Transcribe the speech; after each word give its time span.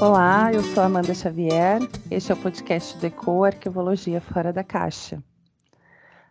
Olá, 0.00 0.50
eu 0.50 0.62
sou 0.62 0.82
Amanda 0.82 1.12
Xavier. 1.12 1.78
Este 2.10 2.32
é 2.32 2.34
o 2.34 2.38
podcast 2.38 2.96
do 2.96 3.04
ECO 3.04 3.44
Arqueologia 3.44 4.18
Fora 4.18 4.50
da 4.50 4.64
Caixa. 4.64 5.22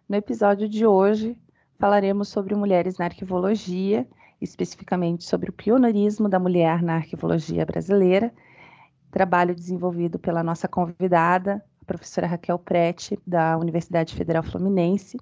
No 0.09 0.15
episódio 0.15 0.67
de 0.67 0.87
hoje, 0.87 1.37
falaremos 1.77 2.29
sobre 2.29 2.55
mulheres 2.55 2.97
na 2.97 3.05
arquivologia, 3.05 4.07
especificamente 4.41 5.23
sobre 5.23 5.51
o 5.51 5.53
pioneirismo 5.53 6.27
da 6.27 6.39
mulher 6.39 6.81
na 6.81 6.95
arquivologia 6.95 7.63
brasileira, 7.63 8.33
trabalho 9.11 9.53
desenvolvido 9.53 10.17
pela 10.17 10.41
nossa 10.41 10.67
convidada, 10.67 11.63
a 11.79 11.85
professora 11.85 12.25
Raquel 12.25 12.57
Prete, 12.57 13.19
da 13.25 13.55
Universidade 13.55 14.15
Federal 14.15 14.41
Fluminense. 14.41 15.15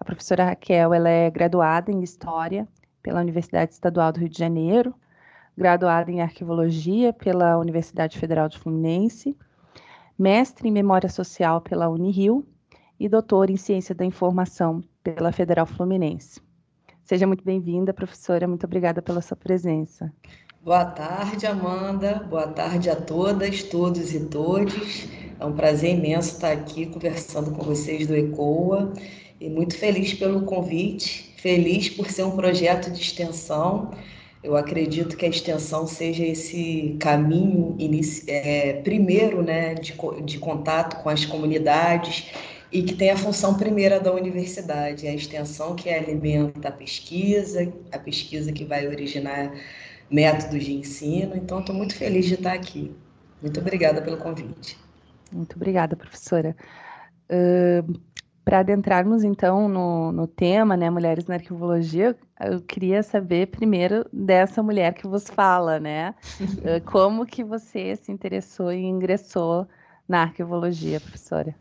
A 0.00 0.04
professora 0.04 0.44
Raquel 0.44 0.92
ela 0.92 1.08
é 1.08 1.30
graduada 1.30 1.92
em 1.92 2.02
História 2.02 2.66
pela 3.00 3.20
Universidade 3.20 3.74
Estadual 3.74 4.10
do 4.10 4.18
Rio 4.18 4.28
de 4.28 4.38
Janeiro, 4.38 4.92
graduada 5.56 6.10
em 6.10 6.20
Arquivologia 6.20 7.12
pela 7.12 7.56
Universidade 7.58 8.18
Federal 8.18 8.48
de 8.48 8.58
Fluminense, 8.58 9.36
mestre 10.18 10.68
em 10.68 10.72
Memória 10.72 11.08
Social 11.08 11.60
pela 11.60 11.88
Unirio 11.88 12.46
e 12.98 13.08
doutor 13.08 13.50
em 13.50 13.56
Ciência 13.56 13.94
da 13.94 14.04
Informação 14.04 14.82
pela 15.02 15.32
Federal 15.32 15.66
Fluminense. 15.66 16.40
Seja 17.02 17.26
muito 17.26 17.44
bem-vinda, 17.44 17.94
professora. 17.94 18.48
Muito 18.48 18.64
obrigada 18.64 19.00
pela 19.00 19.22
sua 19.22 19.36
presença. 19.36 20.12
Boa 20.60 20.84
tarde, 20.84 21.46
Amanda. 21.46 22.26
Boa 22.28 22.48
tarde 22.48 22.90
a 22.90 22.96
todas, 22.96 23.62
todos 23.62 24.12
e 24.12 24.24
todes. 24.24 25.08
É 25.38 25.46
um 25.46 25.52
prazer 25.52 25.96
imenso 25.96 26.32
estar 26.32 26.50
aqui 26.50 26.86
conversando 26.86 27.52
com 27.52 27.62
vocês 27.62 28.06
do 28.08 28.16
ECOA 28.16 28.92
e 29.40 29.48
muito 29.48 29.78
feliz 29.78 30.14
pelo 30.14 30.42
convite, 30.42 31.32
feliz 31.36 31.88
por 31.88 32.10
ser 32.10 32.24
um 32.24 32.34
projeto 32.34 32.90
de 32.90 33.00
extensão. 33.00 33.92
Eu 34.46 34.56
acredito 34.56 35.16
que 35.16 35.26
a 35.26 35.28
extensão 35.28 35.88
seja 35.88 36.24
esse 36.24 36.96
caminho 37.00 37.76
é, 38.28 38.74
primeiro 38.74 39.42
né, 39.42 39.74
de, 39.74 39.92
de 40.24 40.38
contato 40.38 41.02
com 41.02 41.08
as 41.08 41.24
comunidades 41.24 42.30
e 42.70 42.80
que 42.80 42.94
tem 42.94 43.10
a 43.10 43.16
função 43.16 43.56
primeira 43.56 43.98
da 43.98 44.12
universidade, 44.12 45.08
a 45.08 45.12
extensão 45.12 45.74
que 45.74 45.90
alimenta 45.90 46.68
a 46.68 46.70
pesquisa, 46.70 47.72
a 47.90 47.98
pesquisa 47.98 48.52
que 48.52 48.64
vai 48.64 48.86
originar 48.86 49.52
métodos 50.08 50.64
de 50.64 50.74
ensino. 50.74 51.36
Então, 51.36 51.58
estou 51.58 51.74
muito 51.74 51.96
feliz 51.96 52.26
de 52.26 52.34
estar 52.34 52.52
aqui. 52.52 52.94
Muito 53.42 53.58
obrigada 53.58 54.00
pelo 54.00 54.16
convite. 54.16 54.78
Muito 55.32 55.56
obrigada, 55.56 55.96
professora. 55.96 56.54
Uh, 57.28 57.98
Para 58.46 58.60
adentrarmos, 58.60 59.24
então, 59.24 59.68
no, 59.68 60.12
no 60.12 60.28
tema, 60.28 60.76
né, 60.76 60.88
Mulheres 60.88 61.26
na 61.26 61.34
Arquivologia, 61.34 62.16
eu 62.40 62.60
queria 62.60 63.02
saber 63.02 63.48
primeiro 63.48 64.06
dessa 64.12 64.62
mulher 64.62 64.94
que 64.94 65.04
vos 65.04 65.28
fala, 65.28 65.80
né? 65.80 66.14
uh, 66.40 66.80
como 66.86 67.26
que 67.26 67.42
você 67.42 67.96
se 67.96 68.12
interessou 68.12 68.72
e 68.72 68.84
ingressou 68.84 69.66
na 70.08 70.22
arquivologia, 70.22 71.00
professora? 71.00 71.56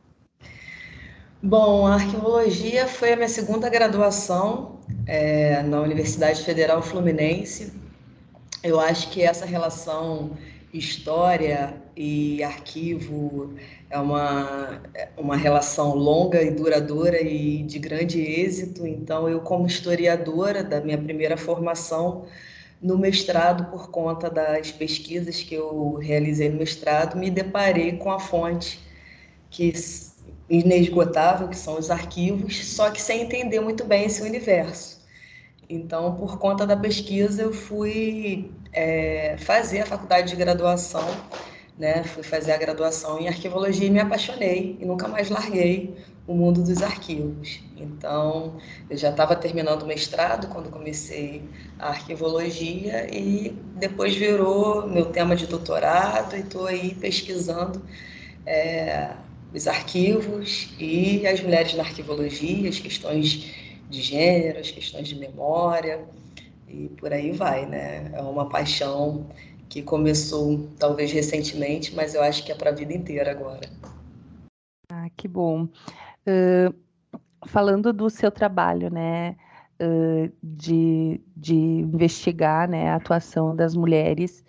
Bom, 1.41 1.87
a 1.87 1.95
arquivologia 1.95 2.85
foi 2.85 3.13
a 3.13 3.15
minha 3.15 3.29
segunda 3.29 3.67
graduação 3.67 4.79
é, 5.07 5.63
na 5.63 5.81
Universidade 5.81 6.43
Federal 6.43 6.83
Fluminense. 6.83 7.73
Eu 8.61 8.79
acho 8.79 9.09
que 9.09 9.23
essa 9.23 9.43
relação 9.43 10.37
história 10.71 11.81
e 11.95 12.43
arquivo 12.43 13.55
é 13.95 13.99
uma, 13.99 14.81
é 14.93 15.09
uma 15.17 15.37
relação 15.37 15.95
longa 15.95 16.41
e 16.43 16.51
duradoura 16.51 17.21
e 17.21 17.63
de 17.63 17.79
grande 17.79 18.19
êxito. 18.21 18.85
Então, 18.85 19.29
eu, 19.29 19.39
como 19.39 19.65
historiadora 19.65 20.63
da 20.63 20.81
minha 20.81 20.97
primeira 20.97 21.37
formação 21.37 22.25
no 22.81 22.97
mestrado, 22.97 23.71
por 23.71 23.89
conta 23.89 24.29
das 24.29 24.69
pesquisas 24.71 25.41
que 25.41 25.55
eu 25.55 25.93
realizei 25.95 26.49
no 26.49 26.57
mestrado, 26.57 27.17
me 27.17 27.31
deparei 27.31 27.93
com 27.97 28.11
a 28.11 28.19
fonte 28.19 28.79
que 29.49 29.71
inesgotável, 30.49 31.47
que 31.47 31.57
são 31.57 31.79
os 31.79 31.89
arquivos, 31.89 32.65
só 32.65 32.91
que 32.91 33.01
sem 33.01 33.21
entender 33.21 33.61
muito 33.61 33.85
bem 33.85 34.05
esse 34.05 34.21
universo. 34.21 35.03
Então, 35.69 36.15
por 36.15 36.37
conta 36.37 36.67
da 36.67 36.75
pesquisa, 36.75 37.41
eu 37.41 37.53
fui 37.53 38.51
é, 38.73 39.35
fazer 39.39 39.79
a 39.81 39.85
faculdade 39.85 40.29
de 40.29 40.35
graduação, 40.35 41.07
né? 41.77 42.03
Fui 42.03 42.23
fazer 42.23 42.53
a 42.53 42.57
graduação 42.57 43.19
em 43.19 43.27
arquivologia 43.27 43.87
e 43.87 43.89
me 43.89 43.99
apaixonei 43.99 44.77
e 44.79 44.85
nunca 44.85 45.07
mais 45.07 45.29
larguei 45.29 45.95
o 46.27 46.33
mundo 46.33 46.63
dos 46.63 46.81
arquivos. 46.81 47.59
Então, 47.77 48.57
eu 48.89 48.97
já 48.97 49.09
estava 49.09 49.35
terminando 49.35 49.83
o 49.83 49.85
mestrado 49.85 50.47
quando 50.47 50.71
comecei 50.71 51.43
a 51.77 51.89
arquivologia 51.89 53.07
e 53.15 53.55
depois 53.75 54.15
virou 54.15 54.87
meu 54.87 55.05
tema 55.07 55.35
de 55.35 55.45
doutorado 55.45 56.35
e 56.35 56.39
estou 56.39 56.65
aí 56.65 56.95
pesquisando 56.95 57.81
é, 58.45 59.11
os 59.53 59.67
arquivos 59.67 60.73
e 60.79 61.27
as 61.27 61.41
mulheres 61.41 61.75
na 61.75 61.83
arquivologia, 61.83 62.69
as 62.69 62.79
questões 62.79 63.53
de 63.89 64.01
gênero, 64.01 64.59
as 64.59 64.71
questões 64.71 65.07
de 65.07 65.15
memória 65.15 66.03
e 66.67 66.89
por 66.97 67.13
aí 67.13 67.31
vai, 67.31 67.65
né? 67.67 68.11
É 68.13 68.21
uma 68.21 68.49
paixão 68.49 69.27
que 69.69 69.81
começou 69.81 70.69
talvez 70.79 71.11
recentemente, 71.11 71.95
mas 71.95 72.15
eu 72.15 72.21
acho 72.21 72.43
que 72.45 72.51
é 72.51 72.55
para 72.55 72.69
a 72.69 72.73
vida 72.73 72.93
inteira 72.93 73.31
agora. 73.31 73.69
Ah, 74.91 75.09
que 75.15 75.27
bom. 75.27 75.63
Uh, 75.63 76.73
falando 77.47 77.91
do 77.91 78.09
seu 78.09 78.31
trabalho, 78.31 78.89
né, 78.89 79.35
uh, 79.81 80.31
de, 80.41 81.21
de 81.35 81.55
investigar, 81.55 82.69
né, 82.69 82.89
a 82.89 82.95
atuação 82.95 83.55
das 83.55 83.75
mulheres 83.75 84.43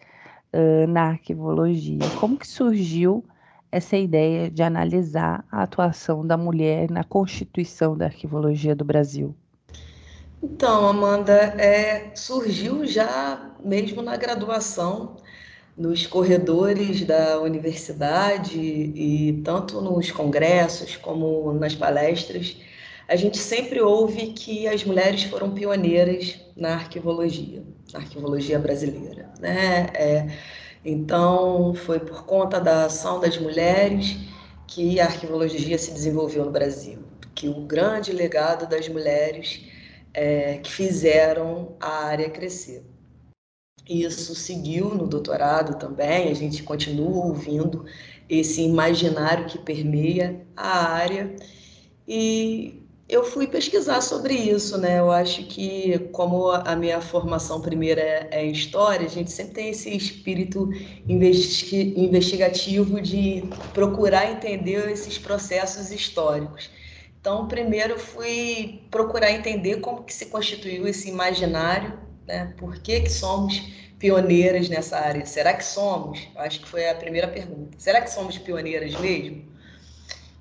uh, 0.53 0.87
na 0.89 1.09
arquivologia, 1.09 2.01
como 2.21 2.37
que 2.37 2.47
surgiu 2.47 3.25
essa 3.71 3.97
ideia 3.97 4.51
de 4.51 4.63
analisar 4.63 5.45
a 5.51 5.63
atuação 5.63 6.27
da 6.27 6.37
mulher 6.37 6.91
na 6.91 7.05
constituição 7.05 7.97
da 7.97 8.07
arquivologia 8.07 8.75
do 8.75 8.85
Brasil? 8.85 9.35
Então, 10.49 10.87
Amanda, 10.87 11.33
é, 11.59 12.15
surgiu 12.15 12.87
já 12.87 13.51
mesmo 13.65 14.01
na 14.01 14.17
graduação, 14.17 15.17
nos 15.77 16.07
corredores 16.07 17.05
da 17.05 17.41
universidade 17.41 18.57
e 18.57 19.43
tanto 19.45 19.81
nos 19.81 20.13
congressos 20.13 20.97
como 20.97 21.53
nas 21.53 21.75
palestras, 21.75 22.57
a 23.09 23.17
gente 23.17 23.39
sempre 23.39 23.81
ouve 23.81 24.29
que 24.29 24.69
as 24.69 24.85
mulheres 24.85 25.25
foram 25.25 25.51
pioneiras 25.51 26.39
na 26.57 26.75
arquivologia, 26.75 27.65
na 27.93 27.99
arquivologia 27.99 28.59
brasileira, 28.59 29.29
né? 29.41 29.89
É, 29.95 30.29
então, 30.85 31.75
foi 31.75 31.99
por 31.99 32.25
conta 32.25 32.61
da 32.61 32.85
ação 32.85 33.19
das 33.19 33.37
mulheres 33.37 34.17
que 34.69 35.01
a 35.01 35.07
arquivologia 35.07 35.77
se 35.77 35.91
desenvolveu 35.91 36.45
no 36.45 36.53
Brasil, 36.53 37.01
que 37.35 37.49
o 37.49 37.63
grande 37.63 38.13
legado 38.13 38.69
das 38.69 38.89
mulheres 38.89 39.75
é, 40.17 40.59
que 40.59 40.73
fizeram 40.73 41.77
a 41.79 42.07
área 42.07 42.31
crescer. 42.31 42.83
Isso 43.87 44.35
seguiu 44.35 44.89
no 44.95 45.07
doutorado 45.07 45.79
também, 45.79 46.31
a 46.31 46.35
gente 46.35 46.63
continua 46.63 47.27
ouvindo 47.27 47.85
esse 48.29 48.63
imaginário 48.63 49.47
que 49.47 49.59
permeia 49.59 50.45
a 50.57 50.89
área 50.89 51.37
e 52.09 52.83
eu 53.09 53.23
fui 53.25 53.47
pesquisar 53.47 54.01
sobre 54.01 54.35
isso, 54.35 54.77
né? 54.79 54.99
Eu 54.99 55.13
acho 55.13 55.45
que, 55.45 55.97
como 56.11 56.51
a 56.51 56.75
minha 56.75 57.01
formação 57.01 57.61
primeira 57.61 58.01
é, 58.01 58.29
é 58.33 58.47
história, 58.47 59.07
a 59.07 59.11
gente 59.11 59.31
sempre 59.31 59.55
tem 59.55 59.69
esse 59.69 59.95
espírito 59.97 60.69
investi 61.09 61.95
investigativo 61.97 63.01
de 63.01 63.45
procurar 63.73 64.33
entender 64.33 64.91
esses 64.91 65.19
processos 65.19 65.93
históricos. 65.93 66.69
Então, 67.27 67.49
primeiro 67.49 67.99
fui 67.99 68.83
procurar 68.89 69.33
entender 69.33 69.81
como 69.81 70.05
que 70.05 70.15
se 70.15 70.27
constituiu 70.27 70.87
esse 70.87 71.09
imaginário, 71.09 71.99
né? 72.25 72.55
Por 72.57 72.79
que 72.79 73.01
que 73.01 73.11
somos 73.11 73.61
pioneiras 73.99 74.69
nessa 74.69 74.97
área? 74.97 75.27
Será 75.27 75.53
que 75.53 75.65
somos? 75.65 76.21
Acho 76.37 76.61
que 76.61 76.69
foi 76.69 76.89
a 76.89 76.95
primeira 76.95 77.27
pergunta. 77.27 77.77
Será 77.79 78.01
que 78.01 78.13
somos 78.13 78.39
pioneiras 78.39 78.95
mesmo? 79.01 79.45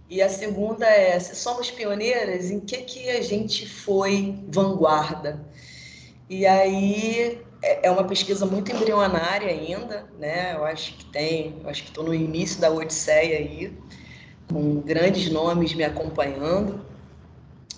E 0.07 0.21
a 0.21 0.29
segunda 0.29 0.85
é, 0.85 1.19
se 1.19 1.35
somos 1.35 1.71
pioneiras, 1.71 2.51
em 2.51 2.59
que, 2.59 2.77
que 2.77 3.09
a 3.09 3.21
gente 3.23 3.67
foi 3.67 4.37
vanguarda? 4.47 5.43
E 6.29 6.45
aí 6.45 7.41
é, 7.63 7.87
é 7.87 7.89
uma 7.89 8.03
pesquisa 8.03 8.45
muito 8.45 8.71
embrionária 8.71 9.49
ainda, 9.49 10.07
né? 10.19 10.53
Eu 10.53 10.63
acho 10.63 10.95
que 10.97 11.05
tem, 11.05 11.59
eu 11.63 11.67
acho 11.67 11.81
que 11.81 11.89
estou 11.89 12.03
no 12.03 12.13
início 12.13 12.61
da 12.61 12.69
odisseia 12.69 13.39
aí, 13.39 13.75
com 14.51 14.81
grandes 14.81 15.29
nomes 15.29 15.73
me 15.73 15.83
acompanhando, 15.83 16.85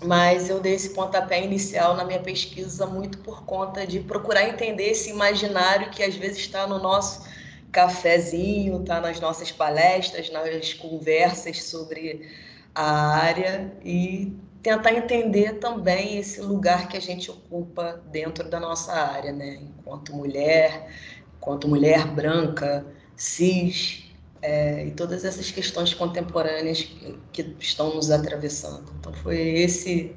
mas 0.03 0.49
eu 0.49 0.59
dei 0.59 0.73
esse 0.73 0.91
pontapé 0.91 1.43
inicial 1.43 1.95
na 1.95 2.05
minha 2.05 2.19
pesquisa 2.19 2.85
muito 2.85 3.17
por 3.19 3.43
conta 3.45 3.85
de 3.85 3.99
procurar 3.99 4.47
entender 4.47 4.91
esse 4.91 5.09
imaginário 5.09 5.89
que 5.89 6.03
às 6.03 6.15
vezes 6.15 6.37
está 6.39 6.67
no 6.67 6.79
nosso 6.79 7.27
cafezinho, 7.71 8.83
tá 8.83 9.01
nas 9.01 9.19
nossas 9.19 9.51
palestras, 9.51 10.29
nas 10.31 10.73
conversas 10.73 11.63
sobre 11.63 12.29
a 12.75 13.17
área 13.17 13.73
e 13.83 14.31
tentar 14.61 14.93
entender 14.93 15.53
também 15.53 16.17
esse 16.17 16.41
lugar 16.41 16.87
que 16.87 16.97
a 16.97 17.01
gente 17.01 17.31
ocupa 17.31 18.01
dentro 18.11 18.49
da 18.49 18.59
nossa 18.59 18.93
área, 18.93 19.31
né? 19.31 19.59
Enquanto 19.79 20.15
mulher, 20.15 20.89
enquanto 21.37 21.67
mulher 21.67 22.05
branca, 22.07 22.85
cis, 23.15 24.06
é, 24.41 24.85
e 24.87 24.91
todas 24.91 25.25
essas 25.25 25.51
questões 25.51 25.93
contemporâneas 25.93 26.83
que, 26.83 27.17
que 27.33 27.55
estão 27.59 27.95
nos 27.95 28.11
atravessando. 28.11 28.91
Então, 28.99 29.13
foi 29.13 29.37
esse 29.37 30.15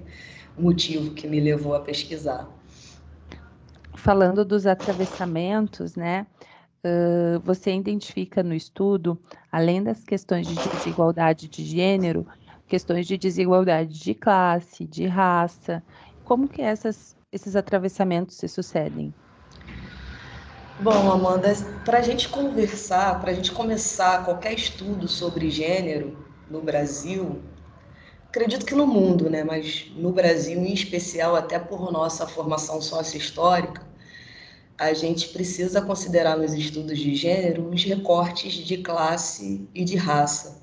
motivo 0.56 1.12
que 1.12 1.26
me 1.26 1.40
levou 1.40 1.74
a 1.74 1.80
pesquisar. 1.80 2.48
Falando 3.96 4.44
dos 4.44 4.66
atravessamentos, 4.66 5.96
né? 5.96 6.26
Uh, 6.82 7.38
você 7.44 7.74
identifica 7.74 8.42
no 8.42 8.54
estudo, 8.54 9.20
além 9.52 9.82
das 9.82 10.02
questões 10.02 10.46
de 10.46 10.56
desigualdade 10.56 11.46
de 11.46 11.62
gênero, 11.62 12.26
questões 12.66 13.06
de 13.06 13.18
desigualdade 13.18 13.98
de 13.98 14.14
classe, 14.14 14.86
de 14.86 15.06
raça. 15.06 15.82
Como 16.24 16.48
que 16.48 16.62
essas, 16.62 17.14
esses 17.30 17.54
atravessamentos 17.54 18.36
se 18.36 18.48
sucedem? 18.48 19.12
Bom, 20.82 21.12
Amanda, 21.12 21.52
para 21.84 21.98
a 21.98 22.02
gente 22.02 22.26
conversar, 22.30 23.20
para 23.20 23.32
a 23.32 23.34
gente 23.34 23.52
começar 23.52 24.24
qualquer 24.24 24.54
estudo 24.54 25.06
sobre 25.06 25.50
gênero 25.50 26.16
no 26.50 26.62
Brasil, 26.62 27.42
acredito 28.26 28.64
que 28.64 28.74
no 28.74 28.86
mundo, 28.86 29.28
né, 29.28 29.44
mas 29.44 29.92
no 29.94 30.10
Brasil 30.10 30.58
em 30.58 30.72
especial, 30.72 31.36
até 31.36 31.58
por 31.58 31.92
nossa 31.92 32.26
formação 32.26 32.80
sócio-histórica, 32.80 33.86
a 34.78 34.94
gente 34.94 35.28
precisa 35.28 35.82
considerar 35.82 36.38
nos 36.38 36.54
estudos 36.54 36.98
de 36.98 37.14
gênero 37.14 37.68
os 37.68 37.84
recortes 37.84 38.54
de 38.54 38.78
classe 38.78 39.68
e 39.74 39.84
de 39.84 39.96
raça. 39.96 40.62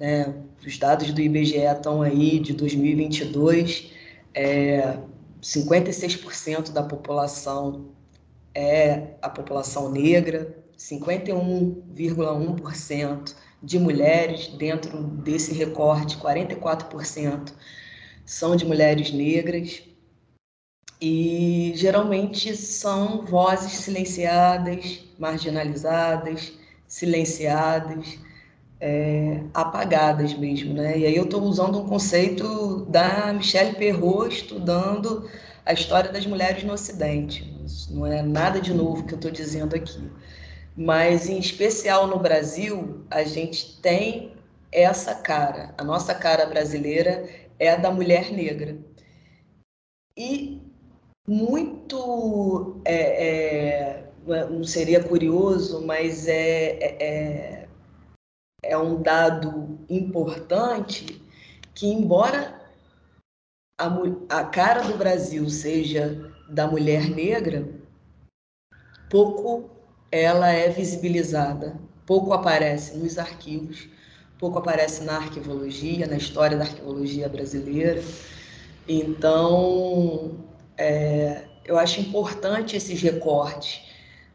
Né? 0.00 0.34
Os 0.66 0.76
dados 0.76 1.12
do 1.12 1.20
IBGE 1.20 1.58
estão 1.58 2.02
aí 2.02 2.40
de 2.40 2.54
2022, 2.54 3.92
é, 4.34 4.98
56% 5.40 6.72
da 6.72 6.82
população 6.82 7.93
é 8.54 9.16
a 9.20 9.28
população 9.28 9.90
negra, 9.90 10.56
51,1% 10.78 13.34
de 13.62 13.78
mulheres 13.78 14.48
dentro 14.48 15.02
desse 15.02 15.52
recorte, 15.54 16.16
44% 16.18 17.52
são 18.24 18.56
de 18.56 18.64
mulheres 18.64 19.12
negras 19.12 19.82
e 21.00 21.72
geralmente 21.74 22.56
são 22.56 23.24
vozes 23.26 23.72
silenciadas, 23.72 25.00
marginalizadas, 25.18 26.52
silenciadas, 26.86 28.18
é, 28.80 29.42
apagadas 29.52 30.34
mesmo, 30.34 30.74
né? 30.74 30.98
E 30.98 31.06
aí 31.06 31.16
eu 31.16 31.24
estou 31.24 31.42
usando 31.42 31.78
um 31.78 31.86
conceito 31.86 32.84
da 32.86 33.32
Michelle 33.32 33.76
Perrault 33.76 34.34
estudando 34.34 35.28
a 35.64 35.72
história 35.72 36.12
das 36.12 36.26
mulheres 36.26 36.64
no 36.64 36.72
Ocidente. 36.72 37.53
Isso 37.64 37.94
não 37.94 38.06
é 38.06 38.22
nada 38.22 38.60
de 38.60 38.74
novo 38.74 39.04
que 39.06 39.14
eu 39.14 39.16
estou 39.16 39.30
dizendo 39.30 39.74
aqui. 39.74 40.10
Mas, 40.76 41.28
em 41.28 41.38
especial 41.38 42.06
no 42.06 42.18
Brasil, 42.18 43.04
a 43.10 43.22
gente 43.24 43.80
tem 43.80 44.34
essa 44.72 45.14
cara. 45.14 45.72
A 45.78 45.84
nossa 45.84 46.14
cara 46.14 46.46
brasileira 46.46 47.28
é 47.58 47.70
a 47.70 47.76
da 47.76 47.90
mulher 47.90 48.32
negra. 48.32 48.76
E 50.16 50.60
muito. 51.26 52.80
É, 52.84 53.28
é, 53.28 54.46
não 54.50 54.64
seria 54.64 55.02
curioso, 55.02 55.84
mas 55.86 56.26
é, 56.26 56.78
é, 56.80 57.02
é, 57.02 57.68
é 58.62 58.78
um 58.78 59.00
dado 59.00 59.78
importante 59.88 61.22
que, 61.74 61.86
embora 61.86 62.60
a, 63.78 63.88
a 64.40 64.44
cara 64.44 64.82
do 64.82 64.96
Brasil 64.96 65.48
seja 65.50 66.33
da 66.48 66.66
mulher 66.66 67.08
negra, 67.08 67.68
pouco 69.10 69.70
ela 70.10 70.50
é 70.50 70.68
visibilizada, 70.68 71.76
pouco 72.06 72.32
aparece 72.32 72.96
nos 72.96 73.18
arquivos, 73.18 73.88
pouco 74.38 74.58
aparece 74.58 75.02
na 75.04 75.16
arquivologia, 75.16 76.06
na 76.06 76.16
história 76.16 76.56
da 76.56 76.64
arquivologia 76.64 77.28
brasileira. 77.28 78.02
Então, 78.88 80.38
é, 80.76 81.44
eu 81.64 81.78
acho 81.78 82.00
importante 82.00 82.76
esses 82.76 83.00
recortes, 83.00 83.82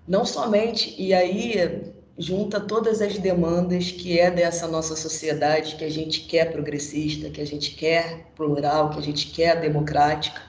não 0.07 0.25
somente, 0.25 0.95
e 0.97 1.13
aí 1.13 1.93
junta 2.17 2.59
todas 2.59 3.01
as 3.01 3.17
demandas 3.17 3.91
que 3.91 4.19
é 4.19 4.29
dessa 4.29 4.67
nossa 4.67 4.95
sociedade, 4.95 5.77
que 5.77 5.85
a 5.85 5.89
gente 5.89 6.21
quer 6.21 6.51
progressista, 6.51 7.29
que 7.29 7.39
a 7.39 7.47
gente 7.47 7.75
quer 7.75 8.25
plural, 8.35 8.89
que 8.89 8.99
a 8.99 9.01
gente 9.01 9.27
quer 9.27 9.61
democrática. 9.61 10.48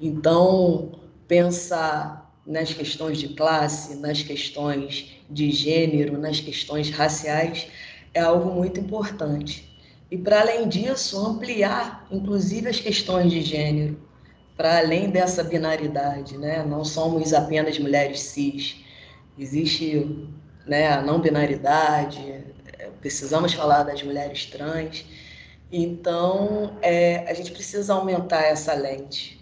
Então, 0.00 0.92
pensar 1.26 2.32
nas 2.46 2.72
questões 2.72 3.18
de 3.18 3.28
classe, 3.28 3.96
nas 3.96 4.22
questões 4.22 5.18
de 5.28 5.50
gênero, 5.50 6.16
nas 6.18 6.40
questões 6.40 6.90
raciais, 6.90 7.68
é 8.14 8.20
algo 8.20 8.50
muito 8.50 8.80
importante. 8.80 9.68
E, 10.10 10.16
para 10.16 10.40
além 10.40 10.68
disso, 10.68 11.18
ampliar, 11.18 12.06
inclusive, 12.10 12.68
as 12.68 12.80
questões 12.80 13.30
de 13.30 13.42
gênero, 13.42 14.00
para 14.56 14.78
além 14.78 15.10
dessa 15.10 15.44
binaridade, 15.44 16.38
né? 16.38 16.64
Não 16.64 16.84
somos 16.84 17.34
apenas 17.34 17.78
mulheres 17.78 18.20
cis. 18.20 18.76
Existe 19.38 20.26
né, 20.66 20.90
a 20.90 21.02
não 21.02 21.20
binaridade, 21.20 22.18
é, 22.20 22.90
precisamos 23.00 23.52
falar 23.52 23.82
das 23.84 24.02
mulheres 24.02 24.46
trans. 24.46 25.04
Então, 25.70 26.76
é, 26.80 27.30
a 27.30 27.34
gente 27.34 27.52
precisa 27.52 27.94
aumentar 27.94 28.42
essa 28.42 28.72
lente, 28.74 29.37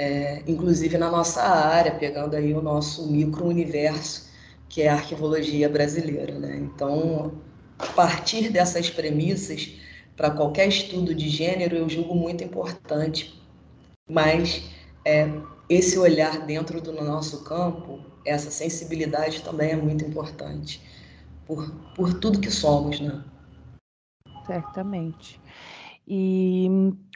é, 0.00 0.42
inclusive 0.46 0.96
na 0.96 1.10
nossa 1.10 1.42
área, 1.42 1.92
pegando 1.92 2.34
aí 2.34 2.54
o 2.54 2.62
nosso 2.62 3.06
micro-universo, 3.12 4.30
que 4.66 4.80
é 4.80 4.88
a 4.88 4.94
arquivologia 4.94 5.68
brasileira. 5.68 6.38
Né? 6.38 6.56
Então, 6.56 7.34
partir 7.94 8.48
dessas 8.48 8.88
premissas 8.88 9.74
para 10.16 10.30
qualquer 10.30 10.68
estudo 10.68 11.14
de 11.14 11.28
gênero, 11.28 11.76
eu 11.76 11.86
julgo 11.86 12.14
muito 12.14 12.42
importante, 12.42 13.38
mas 14.08 14.70
é, 15.04 15.28
esse 15.68 15.98
olhar 15.98 16.46
dentro 16.46 16.80
do 16.80 16.92
nosso 16.92 17.44
campo 17.44 18.00
essa 18.24 18.50
sensibilidade 18.50 19.42
também 19.42 19.72
é 19.72 19.76
muito 19.76 20.02
importante 20.02 20.80
por, 21.46 21.70
por 21.94 22.14
tudo 22.14 22.40
que 22.40 22.50
somos, 22.50 23.00
né? 23.00 23.22
Certamente. 24.46 25.38
E 26.08 26.68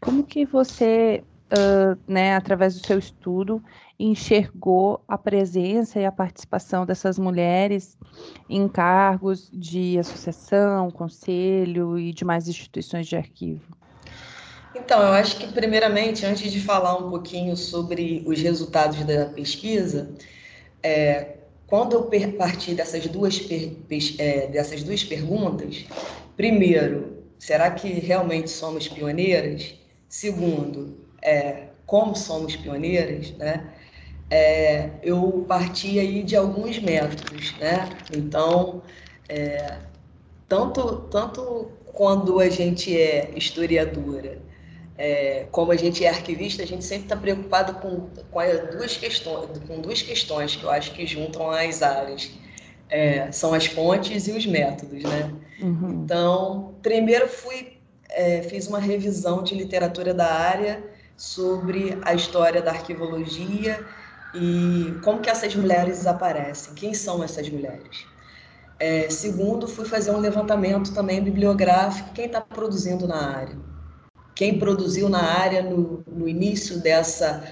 como 0.02 0.22
que 0.22 0.44
você, 0.44 1.24
né, 2.06 2.34
através 2.34 2.78
do 2.78 2.86
seu 2.86 2.98
estudo, 2.98 3.62
enxergou 3.98 5.02
a 5.06 5.16
presença 5.16 6.00
e 6.00 6.04
a 6.04 6.12
participação 6.12 6.84
dessas 6.84 7.18
mulheres 7.18 7.96
em 8.48 8.68
cargos 8.68 9.50
de 9.52 9.98
associação, 9.98 10.90
conselho 10.90 11.98
e 11.98 12.12
demais 12.12 12.48
instituições 12.48 13.06
de 13.06 13.16
arquivo? 13.16 13.76
Então, 14.74 15.00
eu 15.00 15.12
acho 15.12 15.36
que, 15.36 15.46
primeiramente, 15.52 16.26
antes 16.26 16.50
de 16.50 16.60
falar 16.60 16.96
um 16.96 17.08
pouquinho 17.08 17.56
sobre 17.56 18.24
os 18.26 18.40
resultados 18.40 19.04
da 19.04 19.26
pesquisa, 19.26 20.12
é, 20.82 21.36
quando 21.68 21.92
eu 21.92 22.32
parti 22.32 22.74
dessas 22.74 23.06
duas, 23.06 23.40
é, 24.18 24.48
dessas 24.48 24.82
duas 24.82 25.04
perguntas, 25.04 25.84
primeiro, 26.36 27.22
será 27.38 27.70
que 27.70 27.88
realmente 27.88 28.50
somos 28.50 28.88
pioneiras? 28.88 29.74
Segundo, 30.08 31.03
é, 31.24 31.64
como 31.86 32.14
somos 32.14 32.54
pioneiras, 32.56 33.32
né? 33.32 33.72
É, 34.30 34.90
eu 35.02 35.44
parti 35.48 35.98
aí 35.98 36.22
de 36.22 36.36
alguns 36.36 36.78
métodos, 36.78 37.54
né? 37.58 37.88
Então, 38.16 38.82
é, 39.28 39.78
tanto, 40.48 41.08
tanto 41.10 41.70
quando 41.92 42.40
a 42.40 42.48
gente 42.48 42.96
é 42.96 43.30
historiadora 43.36 44.44
é, 44.96 45.46
como 45.50 45.72
a 45.72 45.76
gente 45.76 46.04
é 46.04 46.08
arquivista, 46.08 46.62
a 46.62 46.66
gente 46.66 46.84
sempre 46.84 47.04
está 47.04 47.16
preocupado 47.16 47.74
com, 47.74 48.08
com, 48.30 48.40
duas 48.76 48.96
questões, 48.96 49.58
com 49.66 49.80
duas 49.80 50.02
questões 50.02 50.54
que 50.54 50.64
eu 50.64 50.70
acho 50.70 50.92
que 50.92 51.06
juntam 51.06 51.50
as 51.50 51.82
áreas. 51.82 52.30
É, 52.88 53.32
são 53.32 53.54
as 53.54 53.66
fontes 53.66 54.28
e 54.28 54.32
os 54.32 54.46
métodos, 54.46 55.02
né? 55.02 55.32
Uhum. 55.60 56.02
Então, 56.04 56.74
primeiro 56.82 57.26
fui, 57.26 57.78
é, 58.10 58.42
fiz 58.42 58.68
uma 58.68 58.78
revisão 58.78 59.42
de 59.42 59.54
literatura 59.54 60.14
da 60.14 60.32
área 60.32 60.84
sobre 61.16 61.98
a 62.02 62.14
história 62.14 62.60
da 62.60 62.70
arquivologia 62.70 63.84
e 64.34 64.94
como 65.02 65.20
que 65.20 65.30
essas 65.30 65.54
mulheres 65.54 66.06
aparecem, 66.06 66.74
quem 66.74 66.92
são 66.92 67.22
essas 67.22 67.48
mulheres. 67.48 68.06
É, 68.78 69.08
segundo, 69.08 69.68
fui 69.68 69.84
fazer 69.84 70.10
um 70.10 70.18
levantamento 70.18 70.92
também 70.92 71.22
bibliográfico, 71.22 72.12
quem 72.12 72.26
está 72.26 72.40
produzindo 72.40 73.06
na 73.06 73.36
área 73.36 73.74
quem 74.34 74.58
produziu 74.58 75.08
na 75.08 75.22
área 75.22 75.62
no, 75.62 76.02
no 76.06 76.28
início 76.28 76.80
dessa. 76.80 77.44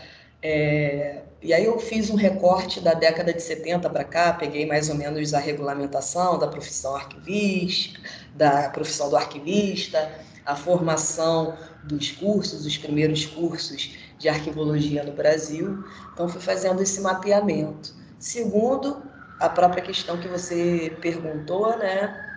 É, 0.43 1.23
e 1.41 1.53
aí 1.53 1.65
eu 1.65 1.79
fiz 1.79 2.11
um 2.11 2.17
recorte 2.17 2.81
da 2.81 2.95
década 2.95 3.33
de 3.33 3.43
70 3.43 3.89
para 3.89 4.05
cá, 4.05 4.33
peguei 4.33 4.67
mais 4.67 4.89
ou 4.89 4.97
menos 4.97 5.33
a 5.35 5.39
regulamentação 5.39 6.39
da 6.39 6.47
profissão 6.47 6.97
arquivista, 6.97 8.01
da 8.35 8.69
profissão 8.71 9.09
do 9.09 9.17
arquivista, 9.17 10.11
a 10.45 10.57
formação 10.57 11.57
dos 11.85 12.11
cursos, 12.11 12.67
os 12.67 12.77
primeiros 12.77 13.27
cursos 13.27 13.97
de 14.19 14.29
arquivologia 14.29 15.03
no 15.03 15.13
Brasil. 15.13 15.85
Então 16.13 16.29
fui 16.29 16.41
fazendo 16.41 16.83
esse 16.83 17.01
mapeamento. 17.01 17.95
Segundo, 18.19 19.03
a 19.39 19.49
própria 19.49 19.83
questão 19.83 20.19
que 20.19 20.29
você 20.29 20.97
perguntou, 21.01 21.77
né? 21.79 22.29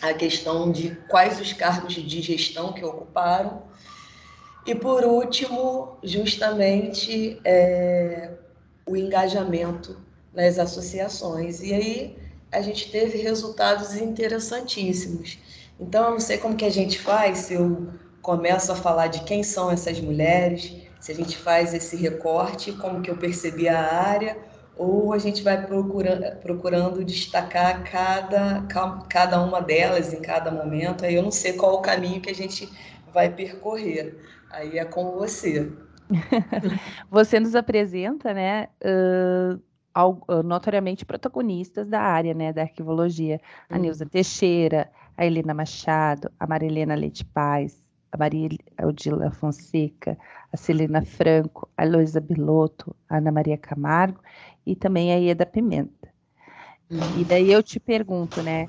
A 0.00 0.12
questão 0.12 0.72
de 0.72 0.96
quais 1.08 1.40
os 1.40 1.52
cargos 1.52 1.94
de 1.94 2.20
gestão 2.20 2.72
que 2.72 2.84
ocuparam. 2.84 3.62
E 4.66 4.74
por 4.74 5.04
último, 5.04 5.96
justamente 6.02 7.40
é, 7.44 8.30
o 8.86 8.96
engajamento 8.96 9.96
nas 10.34 10.58
associações. 10.58 11.60
E 11.60 11.72
aí 11.74 12.18
a 12.50 12.60
gente 12.60 12.90
teve 12.90 13.18
resultados 13.18 13.96
interessantíssimos. 13.96 15.38
Então, 15.82 16.04
eu 16.04 16.10
não 16.12 16.20
sei 16.20 16.38
como 16.38 16.56
que 16.56 16.64
a 16.64 16.70
gente 16.70 16.98
faz, 17.00 17.38
se 17.38 17.54
eu 17.54 17.88
começo 18.22 18.70
a 18.70 18.76
falar 18.76 19.08
de 19.08 19.24
quem 19.24 19.42
são 19.42 19.70
essas 19.70 20.00
mulheres, 20.00 20.72
se 21.00 21.10
a 21.10 21.14
gente 21.14 21.36
faz 21.36 21.74
esse 21.74 21.96
recorte, 21.96 22.70
como 22.72 23.02
que 23.02 23.10
eu 23.10 23.16
percebi 23.16 23.68
a 23.68 23.80
área, 23.80 24.38
ou 24.76 25.12
a 25.12 25.18
gente 25.18 25.42
vai 25.42 25.66
procurando, 25.66 26.36
procurando 26.40 27.04
destacar 27.04 27.82
cada, 27.82 28.62
cada 29.08 29.42
uma 29.42 29.60
delas 29.60 30.12
em 30.12 30.22
cada 30.22 30.50
momento. 30.50 31.04
Aí 31.04 31.16
eu 31.16 31.22
não 31.22 31.32
sei 31.32 31.54
qual 31.54 31.74
o 31.74 31.82
caminho 31.82 32.20
que 32.20 32.30
a 32.30 32.34
gente 32.34 32.70
vai 33.12 33.28
percorrer. 33.28 34.16
Aí 34.50 34.78
é 34.78 34.84
com 34.84 35.10
você. 35.10 35.70
você 37.10 37.40
nos 37.40 37.56
apresenta, 37.56 38.32
né, 38.32 38.68
uh, 38.84 40.42
notoriamente 40.44 41.04
protagonistas 41.04 41.88
da 41.88 42.00
área, 42.00 42.32
né, 42.32 42.52
da 42.52 42.62
arquivologia. 42.62 43.40
A 43.68 43.74
uhum. 43.74 43.82
Nilza 43.82 44.06
Teixeira, 44.06 44.88
a 45.16 45.24
Helena 45.26 45.54
Machado, 45.54 46.30
a 46.40 46.46
Marilena 46.46 46.94
Leite 46.94 47.24
Paz, 47.24 47.82
a 48.12 48.16
Maria 48.18 48.48
Odila 48.82 49.30
Fonseca, 49.32 50.18
a 50.52 50.56
Celina 50.56 51.02
Franco, 51.02 51.68
a 51.76 51.84
Luísa 51.84 52.20
Biloto, 52.20 52.94
a 53.08 53.18
Ana 53.18 53.32
Maria 53.32 53.58
Camargo 53.58 54.20
e 54.66 54.76
também 54.76 55.12
a 55.12 55.16
Ieda 55.18 55.46
Pimenta. 55.46 56.12
Uhum. 56.90 57.12
E 57.14 57.24
daí 57.24 57.50
eu 57.50 57.62
te 57.62 57.78
pergunto, 57.80 58.42
né, 58.42 58.68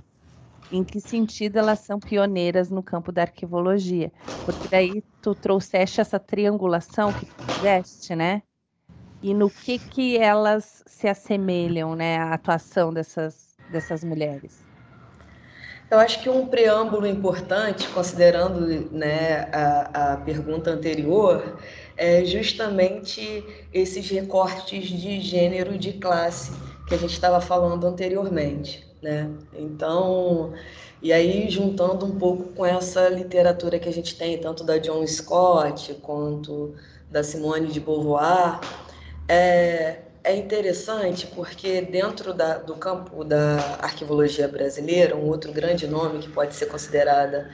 em 0.71 0.83
que 0.85 0.99
sentido 1.01 1.57
elas 1.59 1.79
são 1.81 1.99
pioneiras 2.01 2.69
no 2.71 2.83
campo 2.83 3.11
da 3.11 3.23
arquivologia? 3.23 4.11
Porque 4.43 4.67
daí 4.69 5.03
tu 5.21 5.35
trouxeste 5.35 6.01
essa 6.01 6.19
triangulação 6.19 7.13
que 7.13 7.25
tu 7.25 7.35
fizeste, 7.45 8.15
né? 8.15 8.43
E 9.21 9.33
no 9.33 9.51
que 9.51 9.79
que 9.79 10.17
elas 10.17 10.83
se 10.87 11.07
assemelham, 11.07 11.95
né, 11.95 12.17
a 12.17 12.33
atuação 12.35 12.93
dessas, 12.93 13.57
dessas 13.67 14.03
mulheres? 14.03 14.65
Eu 15.93 15.99
acho 15.99 16.23
que 16.23 16.27
um 16.27 16.47
preâmbulo 16.47 17.05
importante, 17.05 17.87
considerando 17.89 18.61
né, 18.91 19.47
a, 19.53 20.13
a 20.13 20.17
pergunta 20.17 20.71
anterior, 20.71 21.59
é 21.95 22.25
justamente 22.25 23.45
esses 23.71 24.09
recortes 24.09 24.85
de 24.87 25.21
gênero 25.21 25.77
de 25.77 25.93
classe 25.93 26.51
que 26.87 26.95
a 26.95 26.97
gente 26.97 27.13
estava 27.13 27.39
falando 27.39 27.85
anteriormente. 27.85 28.83
Né? 29.03 29.29
Então, 29.55 30.53
e 30.99 31.13
aí 31.13 31.47
juntando 31.47 32.07
um 32.07 32.17
pouco 32.17 32.45
com 32.53 32.65
essa 32.65 33.07
literatura 33.09 33.77
que 33.77 33.87
a 33.87 33.93
gente 33.93 34.17
tem, 34.17 34.39
tanto 34.39 34.63
da 34.63 34.79
John 34.79 35.05
Scott 35.05 35.93
quanto 36.01 36.73
da 37.11 37.23
Simone 37.23 37.67
de 37.67 37.79
Beauvoir, 37.79 38.61
é, 39.27 39.99
é 40.23 40.35
interessante 40.35 41.27
porque 41.27 41.81
dentro 41.81 42.33
da, 42.33 42.57
do 42.57 42.75
campo 42.75 43.23
da 43.23 43.57
arquivologia 43.81 44.47
brasileira, 44.47 45.15
um 45.15 45.27
outro 45.27 45.51
grande 45.51 45.85
nome 45.85 46.19
que 46.19 46.29
pode 46.29 46.55
ser 46.55 46.67
considerada 46.67 47.49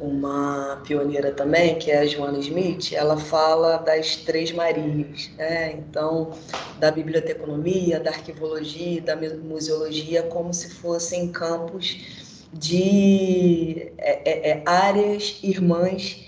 uma 0.00 0.80
pioneira 0.86 1.32
também, 1.32 1.76
que 1.76 1.90
é 1.90 1.98
a 1.98 2.06
Joana 2.06 2.38
Smith, 2.38 2.92
ela 2.92 3.16
fala 3.16 3.78
das 3.78 4.16
Três 4.16 4.52
Marias, 4.52 5.28
né? 5.36 5.72
então 5.72 6.30
da 6.78 6.90
biblioteconomia, 6.90 7.98
da 7.98 8.10
arquivologia, 8.10 9.00
da 9.02 9.16
museologia, 9.16 10.22
como 10.22 10.54
se 10.54 10.70
fossem 10.70 11.32
campos 11.32 12.46
de 12.52 13.92
é, 13.98 14.30
é, 14.30 14.50
é 14.50 14.62
áreas 14.64 15.40
irmãs 15.42 16.24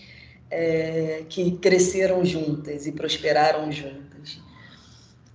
é, 0.51 1.23
que 1.29 1.53
cresceram 1.53 2.25
juntas 2.25 2.87
e 2.87 2.93
prosperaram 2.93 3.71
juntas. 3.71 4.10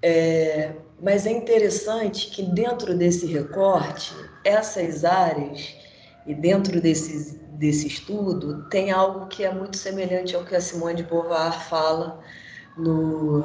É, 0.07 0.71
mas 1.01 1.25
é 1.25 1.31
interessante 1.31 2.29
que 2.29 2.43
dentro 2.43 2.95
desse 2.95 3.25
recorte, 3.25 4.13
essas 4.43 5.03
áreas 5.03 5.75
e 6.27 6.35
dentro 6.35 6.79
desses 6.79 7.39
desse 7.53 7.87
estudo 7.87 8.69
tem 8.69 8.91
algo 8.91 9.25
que 9.25 9.43
é 9.43 9.51
muito 9.51 9.77
semelhante 9.77 10.35
ao 10.35 10.45
que 10.45 10.55
a 10.55 10.61
Simone 10.61 10.97
de 10.97 11.03
Beauvoir 11.03 11.59
fala 11.67 12.19
no, 12.77 13.43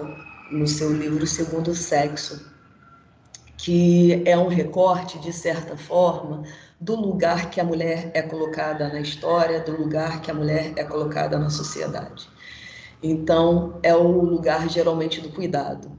no 0.51 0.67
seu 0.67 0.93
livro 0.93 1.27
Segundo 1.27 1.75
Sexo, 1.75 2.45
que 3.57 4.23
é 4.27 4.37
um 4.37 4.49
recorte, 4.49 5.19
de 5.19 5.33
certa 5.33 5.79
forma, 5.79 6.43
do 6.79 6.95
lugar 6.95 7.49
que 7.49 7.59
a 7.59 7.65
mulher 7.65 8.11
é 8.13 8.21
colocada 8.21 8.87
na 8.89 9.01
história, 9.01 9.61
do 9.61 9.81
lugar 9.81 10.21
que 10.21 10.31
a 10.31 10.35
mulher 10.35 10.75
é 10.77 10.85
colocada 10.85 11.39
na 11.39 11.49
sociedade. 11.49 12.29
Então, 13.03 13.81
é 13.83 13.95
o 13.95 14.21
lugar 14.21 14.69
geralmente 14.69 15.23
do 15.23 15.31
cuidado. 15.31 15.99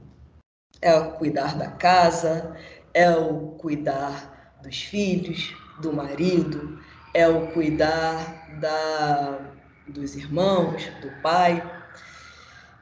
É 0.82 0.94
o 0.94 1.12
cuidar 1.12 1.56
da 1.56 1.68
casa, 1.68 2.56
é 2.92 3.10
o 3.10 3.52
cuidar 3.52 4.58
dos 4.62 4.82
filhos, 4.82 5.54
do 5.80 5.92
marido, 5.92 6.78
é 7.14 7.26
o 7.28 7.52
cuidar 7.52 8.58
da, 8.60 9.38
dos 9.88 10.16
irmãos, 10.16 10.84
do 11.00 11.10
pai. 11.22 11.62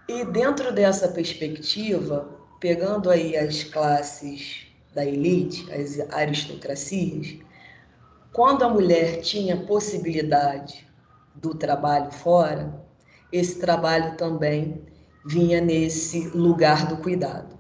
E 0.09 0.25
dentro 0.25 0.73
dessa 0.73 1.09
perspectiva, 1.09 2.28
pegando 2.59 3.11
aí 3.11 3.37
as 3.37 3.62
classes 3.64 4.66
da 4.95 5.04
elite, 5.04 5.71
as 5.73 6.00
aristocracias, 6.12 7.38
quando 8.33 8.64
a 8.64 8.69
mulher 8.69 9.21
tinha 9.21 9.57
possibilidade 9.57 10.87
do 11.35 11.54
trabalho 11.54 12.11
fora, 12.11 12.80
esse 13.33 13.59
trabalho 13.59 14.16
também 14.16 14.85
vinha 15.25 15.61
nesse 15.61 16.28
lugar 16.28 16.87
do 16.87 16.97
cuidado. 16.97 17.60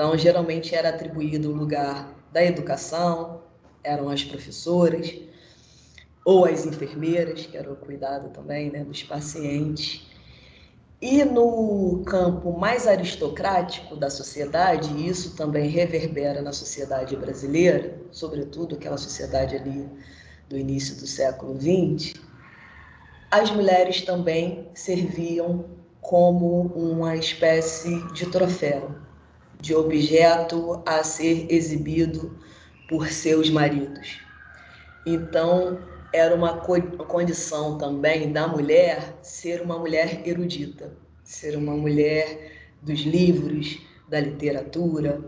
Então, 0.00 0.16
geralmente 0.16 0.74
era 0.74 0.88
atribuído 0.88 1.50
o 1.50 1.54
lugar 1.54 2.10
da 2.32 2.42
educação, 2.42 3.42
eram 3.84 4.08
as 4.08 4.24
professoras, 4.24 5.14
ou 6.24 6.46
as 6.46 6.64
enfermeiras, 6.64 7.44
que 7.44 7.54
eram 7.54 7.74
o 7.74 7.76
cuidado 7.76 8.30
também 8.30 8.70
né, 8.70 8.82
dos 8.82 9.02
pacientes. 9.02 10.08
E 11.02 11.22
no 11.22 12.02
campo 12.06 12.50
mais 12.50 12.86
aristocrático 12.86 13.94
da 13.94 14.08
sociedade, 14.08 14.90
e 14.94 15.06
isso 15.06 15.36
também 15.36 15.68
reverbera 15.68 16.40
na 16.40 16.54
sociedade 16.54 17.14
brasileira, 17.14 18.00
sobretudo 18.10 18.76
aquela 18.76 18.96
sociedade 18.96 19.54
ali 19.54 19.86
do 20.48 20.56
início 20.56 20.96
do 20.96 21.06
século 21.06 21.60
XX, 21.60 22.18
as 23.30 23.50
mulheres 23.50 24.00
também 24.00 24.66
serviam 24.72 25.66
como 26.00 26.62
uma 26.74 27.16
espécie 27.16 28.02
de 28.14 28.24
troféu, 28.30 29.09
de 29.60 29.74
objeto 29.74 30.82
a 30.86 31.04
ser 31.04 31.46
exibido 31.50 32.38
por 32.88 33.08
seus 33.08 33.50
maridos. 33.50 34.20
Então, 35.06 35.78
era 36.12 36.34
uma 36.34 36.58
condição 36.58 37.78
também 37.78 38.32
da 38.32 38.48
mulher 38.48 39.18
ser 39.22 39.62
uma 39.62 39.78
mulher 39.78 40.26
erudita, 40.26 40.92
ser 41.22 41.56
uma 41.56 41.76
mulher 41.76 42.52
dos 42.82 43.00
livros, 43.00 43.78
da 44.08 44.20
literatura, 44.20 45.20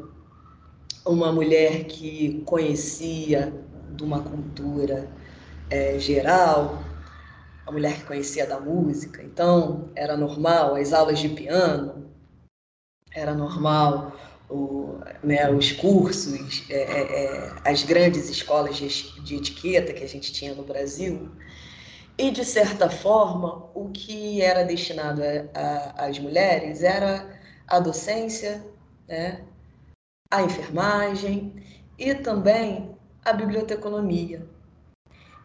uma 1.07 1.33
mulher 1.33 1.85
que 1.85 2.43
conhecia 2.45 3.53
de 3.95 4.03
uma 4.03 4.23
cultura 4.23 5.09
é, 5.71 5.99
geral, 5.99 6.83
a 7.65 7.71
mulher 7.71 7.99
que 7.99 8.05
conhecia 8.05 8.47
da 8.47 8.59
música. 8.59 9.23
Então, 9.23 9.91
era 9.95 10.17
normal 10.17 10.75
as 10.75 10.93
aulas 10.93 11.21
de 11.21 11.29
piano, 11.29 12.12
era 13.15 13.35
normal 13.35 14.13
o, 14.49 14.99
né, 15.23 15.51
os 15.51 15.73
cursos, 15.73 16.65
é, 16.71 16.75
é, 16.75 17.25
é, 17.25 17.55
as 17.65 17.83
grandes 17.83 18.29
escolas 18.29 18.77
de, 18.77 18.89
de 19.23 19.37
etiqueta 19.37 19.93
que 19.93 20.05
a 20.05 20.09
gente 20.09 20.33
tinha 20.33 20.55
no 20.55 20.63
Brasil. 20.63 21.31
E, 22.19 22.31
de 22.31 22.45
certa 22.45 22.91
forma, 22.91 23.71
o 23.75 23.91
que 23.91 24.43
era 24.43 24.65
destinado 24.65 25.23
às 25.97 26.19
mulheres 26.19 26.83
era 26.83 27.41
a 27.67 27.81
docência, 27.81 28.63
né, 29.09 29.43
a 30.31 30.43
enfermagem 30.43 31.55
e 31.99 32.15
também 32.15 32.95
a 33.25 33.33
biblioteconomia. 33.33 34.47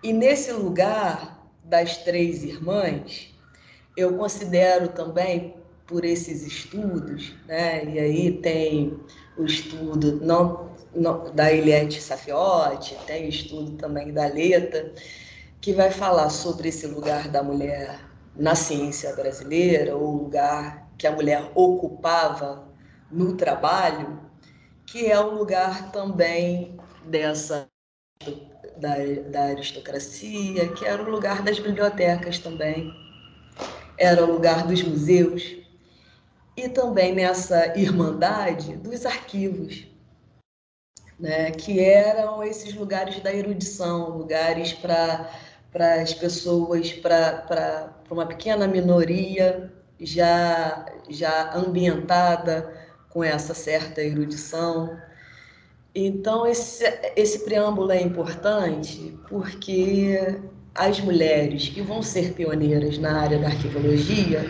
E 0.03 0.11
nesse 0.11 0.51
lugar 0.51 1.49
das 1.63 1.97
três 1.97 2.43
irmãs, 2.43 3.33
eu 3.95 4.17
considero 4.17 4.89
também 4.89 5.55
por 5.87 6.03
esses 6.03 6.45
estudos, 6.45 7.33
né? 7.47 7.85
E 7.85 7.99
aí 7.99 8.31
tem 8.41 8.99
o 9.37 9.45
estudo 9.45 10.19
não, 10.21 10.71
não, 10.93 11.33
da 11.33 11.51
Eliette 11.51 12.01
Safiotti, 12.01 12.97
tem 13.07 13.25
o 13.25 13.29
estudo 13.29 13.71
também 13.77 14.13
da 14.13 14.27
Leta, 14.27 14.93
que 15.61 15.73
vai 15.73 15.89
falar 15.89 16.29
sobre 16.29 16.69
esse 16.69 16.85
lugar 16.87 17.29
da 17.29 17.41
mulher 17.41 17.99
na 18.35 18.53
ciência 18.53 19.15
brasileira, 19.15 19.95
o 19.95 20.23
lugar 20.23 20.87
que 20.97 21.07
a 21.07 21.11
mulher 21.11 21.51
ocupava 21.55 22.67
no 23.11 23.35
trabalho, 23.35 24.19
que 24.85 25.07
é 25.07 25.19
o 25.19 25.33
lugar 25.33 25.91
também 25.91 26.77
dessa 27.05 27.67
da, 28.77 28.95
da 29.29 29.43
aristocracia, 29.45 30.67
que 30.73 30.85
era 30.85 31.01
o 31.01 31.09
lugar 31.09 31.41
das 31.41 31.59
bibliotecas 31.59 32.39
também, 32.39 32.91
era 33.97 34.23
o 34.23 34.31
lugar 34.31 34.67
dos 34.67 34.83
museus, 34.83 35.66
e 36.57 36.67
também 36.67 37.13
nessa 37.13 37.77
irmandade 37.77 38.75
dos 38.77 39.05
arquivos, 39.05 39.85
né, 41.19 41.51
que 41.51 41.79
eram 41.79 42.43
esses 42.43 42.73
lugares 42.73 43.19
da 43.19 43.31
erudição, 43.31 44.17
lugares 44.17 44.73
para 44.73 45.29
as 46.01 46.15
pessoas, 46.15 46.91
para 46.93 47.93
uma 48.09 48.25
pequena 48.25 48.67
minoria 48.67 49.71
já, 49.99 50.85
já 51.07 51.53
ambientada 51.55 52.73
com 53.09 53.23
essa 53.23 53.53
certa 53.53 54.01
erudição. 54.01 54.99
Então, 55.93 56.45
esse, 56.45 56.83
esse 57.15 57.45
preâmbulo 57.45 57.91
é 57.91 58.01
importante 58.01 59.17
porque 59.29 60.39
as 60.73 60.99
mulheres 60.99 61.69
que 61.69 61.81
vão 61.81 62.03
ser 62.03 62.33
pioneiras 62.33 62.99
na 62.99 63.21
área 63.21 63.39
da 63.39 63.47
arqueologia, 63.47 64.45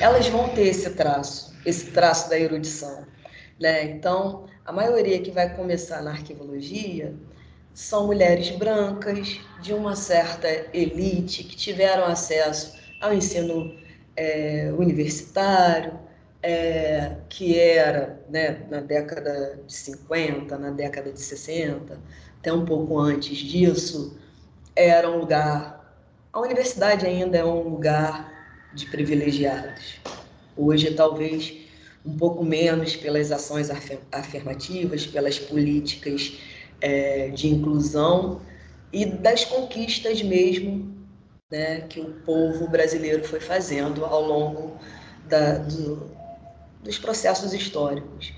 elas 0.00 0.28
vão 0.28 0.48
ter 0.50 0.68
esse 0.68 0.90
traço, 0.90 1.51
esse 1.64 1.90
traço 1.90 2.28
da 2.28 2.38
erudição. 2.38 3.06
Né? 3.60 3.84
Então, 3.84 4.46
a 4.64 4.72
maioria 4.72 5.20
que 5.20 5.30
vai 5.30 5.54
começar 5.54 6.02
na 6.02 6.10
arqueologia 6.10 7.14
são 7.74 8.06
mulheres 8.06 8.50
brancas, 8.50 9.40
de 9.60 9.72
uma 9.72 9.96
certa 9.96 10.48
elite, 10.74 11.44
que 11.44 11.56
tiveram 11.56 12.04
acesso 12.04 12.76
ao 13.00 13.14
ensino 13.14 13.74
é, 14.16 14.72
universitário, 14.76 15.98
é, 16.42 17.16
que 17.28 17.58
era 17.58 18.20
né, 18.28 18.66
na 18.68 18.80
década 18.80 19.60
de 19.66 19.72
50, 19.72 20.58
na 20.58 20.70
década 20.70 21.12
de 21.12 21.20
60, 21.20 21.98
até 22.38 22.52
um 22.52 22.64
pouco 22.64 22.98
antes 22.98 23.38
disso, 23.38 24.18
era 24.74 25.08
um 25.08 25.18
lugar. 25.18 25.80
A 26.32 26.40
universidade 26.40 27.06
ainda 27.06 27.38
é 27.38 27.44
um 27.44 27.68
lugar 27.68 28.30
de 28.74 28.86
privilegiados. 28.86 30.00
Hoje, 30.56 30.92
talvez 30.94 31.54
um 32.04 32.16
pouco 32.16 32.44
menos 32.44 32.96
pelas 32.96 33.30
ações 33.30 33.70
afirmativas, 34.10 35.06
pelas 35.06 35.38
políticas 35.38 36.38
é, 36.80 37.28
de 37.28 37.48
inclusão 37.48 38.40
e 38.92 39.06
das 39.06 39.44
conquistas 39.44 40.20
mesmo 40.22 40.92
né, 41.50 41.82
que 41.82 42.00
o 42.00 42.12
povo 42.24 42.66
brasileiro 42.68 43.22
foi 43.24 43.40
fazendo 43.40 44.04
ao 44.04 44.22
longo 44.22 44.76
da, 45.28 45.58
do, 45.58 46.10
dos 46.82 46.98
processos 46.98 47.52
históricos. 47.54 48.32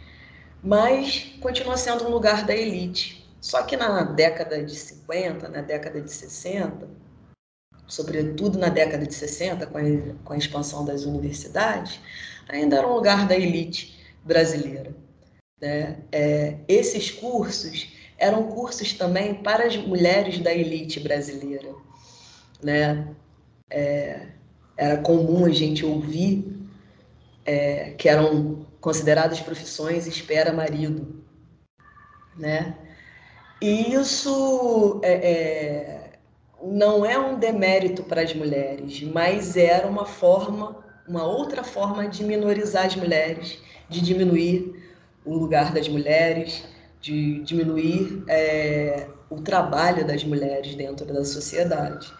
Mas 0.62 1.34
continua 1.40 1.76
sendo 1.76 2.06
um 2.06 2.10
lugar 2.10 2.44
da 2.44 2.54
elite. 2.54 3.24
Só 3.40 3.62
que 3.62 3.76
na 3.76 4.02
década 4.02 4.62
de 4.62 4.74
50, 4.74 5.48
na 5.48 5.60
década 5.60 6.00
de 6.00 6.10
60, 6.10 6.88
sobretudo 7.86 8.58
na 8.58 8.68
década 8.68 9.06
de 9.06 9.14
60, 9.14 9.66
com 9.66 9.78
a, 9.78 9.82
com 10.24 10.32
a 10.32 10.36
expansão 10.36 10.84
das 10.84 11.04
universidades, 11.04 12.00
ainda 12.48 12.76
era 12.76 12.88
um 12.88 12.94
lugar 12.94 13.26
da 13.26 13.36
elite 13.36 13.98
brasileira. 14.24 14.94
Né? 15.60 15.98
É, 16.10 16.56
esses 16.68 17.10
cursos 17.10 17.92
eram 18.18 18.44
cursos 18.44 18.92
também 18.92 19.34
para 19.34 19.66
as 19.66 19.76
mulheres 19.76 20.38
da 20.38 20.52
elite 20.52 21.00
brasileira. 21.00 21.74
Né? 22.62 23.08
É, 23.70 24.28
era 24.76 24.98
comum 24.98 25.44
a 25.44 25.50
gente 25.50 25.84
ouvir 25.84 26.54
é, 27.44 27.90
que 27.90 28.08
eram 28.08 28.66
consideradas 28.80 29.40
profissões 29.40 30.06
espera 30.06 30.52
marido, 30.52 31.24
né? 32.36 32.76
E 33.60 33.94
isso 33.94 35.00
é, 35.02 35.12
é, 35.12 36.03
não 36.72 37.04
é 37.04 37.18
um 37.18 37.38
demérito 37.38 38.02
para 38.02 38.22
as 38.22 38.34
mulheres, 38.34 39.02
mas 39.02 39.56
era 39.56 39.86
uma 39.86 40.04
forma 40.04 40.84
uma 41.06 41.24
outra 41.24 41.62
forma 41.62 42.08
de 42.08 42.24
minorizar 42.24 42.86
as 42.86 42.96
mulheres, 42.96 43.58
de 43.88 44.00
diminuir 44.00 44.74
o 45.24 45.34
lugar 45.34 45.72
das 45.72 45.88
mulheres, 45.88 46.64
de 47.00 47.42
diminuir 47.42 48.24
é, 48.26 49.06
o 49.28 49.40
trabalho 49.42 50.06
das 50.06 50.24
mulheres 50.24 50.74
dentro 50.74 51.06
da 51.06 51.24
sociedade. 51.24 52.10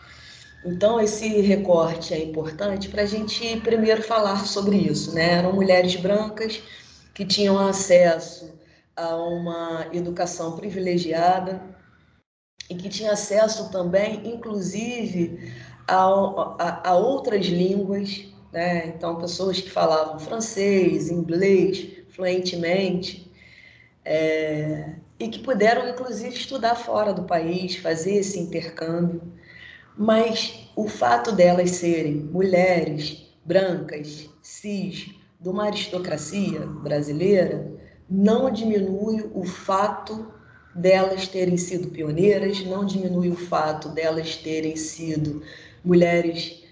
Então, 0.64 1.00
esse 1.00 1.40
recorte 1.40 2.14
é 2.14 2.22
importante 2.22 2.88
para 2.88 3.02
a 3.02 3.06
gente 3.06 3.60
primeiro 3.60 4.02
falar 4.02 4.46
sobre 4.46 4.76
isso. 4.76 5.14
Né? 5.14 5.38
Eram 5.38 5.52
mulheres 5.52 5.96
brancas 5.96 6.62
que 7.12 7.24
tinham 7.24 7.58
acesso 7.58 8.52
a 8.96 9.16
uma 9.16 9.86
educação 9.92 10.56
privilegiada 10.56 11.73
e 12.68 12.74
que 12.74 12.88
tinham 12.88 13.12
acesso 13.12 13.70
também, 13.70 14.26
inclusive, 14.26 15.52
a, 15.86 16.04
a, 16.04 16.90
a 16.90 16.94
outras 16.94 17.46
línguas 17.46 18.34
né? 18.54 18.86
Então, 18.86 19.16
pessoas 19.16 19.60
que 19.60 19.68
falavam 19.68 20.16
francês, 20.20 21.10
inglês 21.10 21.88
fluentemente, 22.10 23.28
é, 24.04 24.94
e 25.18 25.28
que 25.28 25.40
puderam, 25.40 25.88
inclusive, 25.88 26.36
estudar 26.36 26.76
fora 26.76 27.12
do 27.12 27.24
país, 27.24 27.74
fazer 27.74 28.14
esse 28.14 28.38
intercâmbio. 28.38 29.20
Mas 29.98 30.70
o 30.76 30.86
fato 30.86 31.32
delas 31.32 31.72
serem 31.72 32.14
mulheres 32.14 33.26
brancas, 33.44 34.30
cis, 34.40 35.10
de 35.40 35.48
uma 35.48 35.64
aristocracia 35.66 36.60
brasileira, 36.60 37.72
não 38.08 38.52
diminui 38.52 39.28
o 39.34 39.44
fato 39.44 40.32
delas 40.74 41.28
terem 41.28 41.56
sido 41.56 41.88
pioneiras, 41.88 42.64
não 42.64 42.84
diminui 42.84 43.28
o 43.28 43.36
fato 43.36 43.88
delas 43.90 44.36
terem 44.36 44.76
sido 44.76 45.42
mulheres 45.84 46.64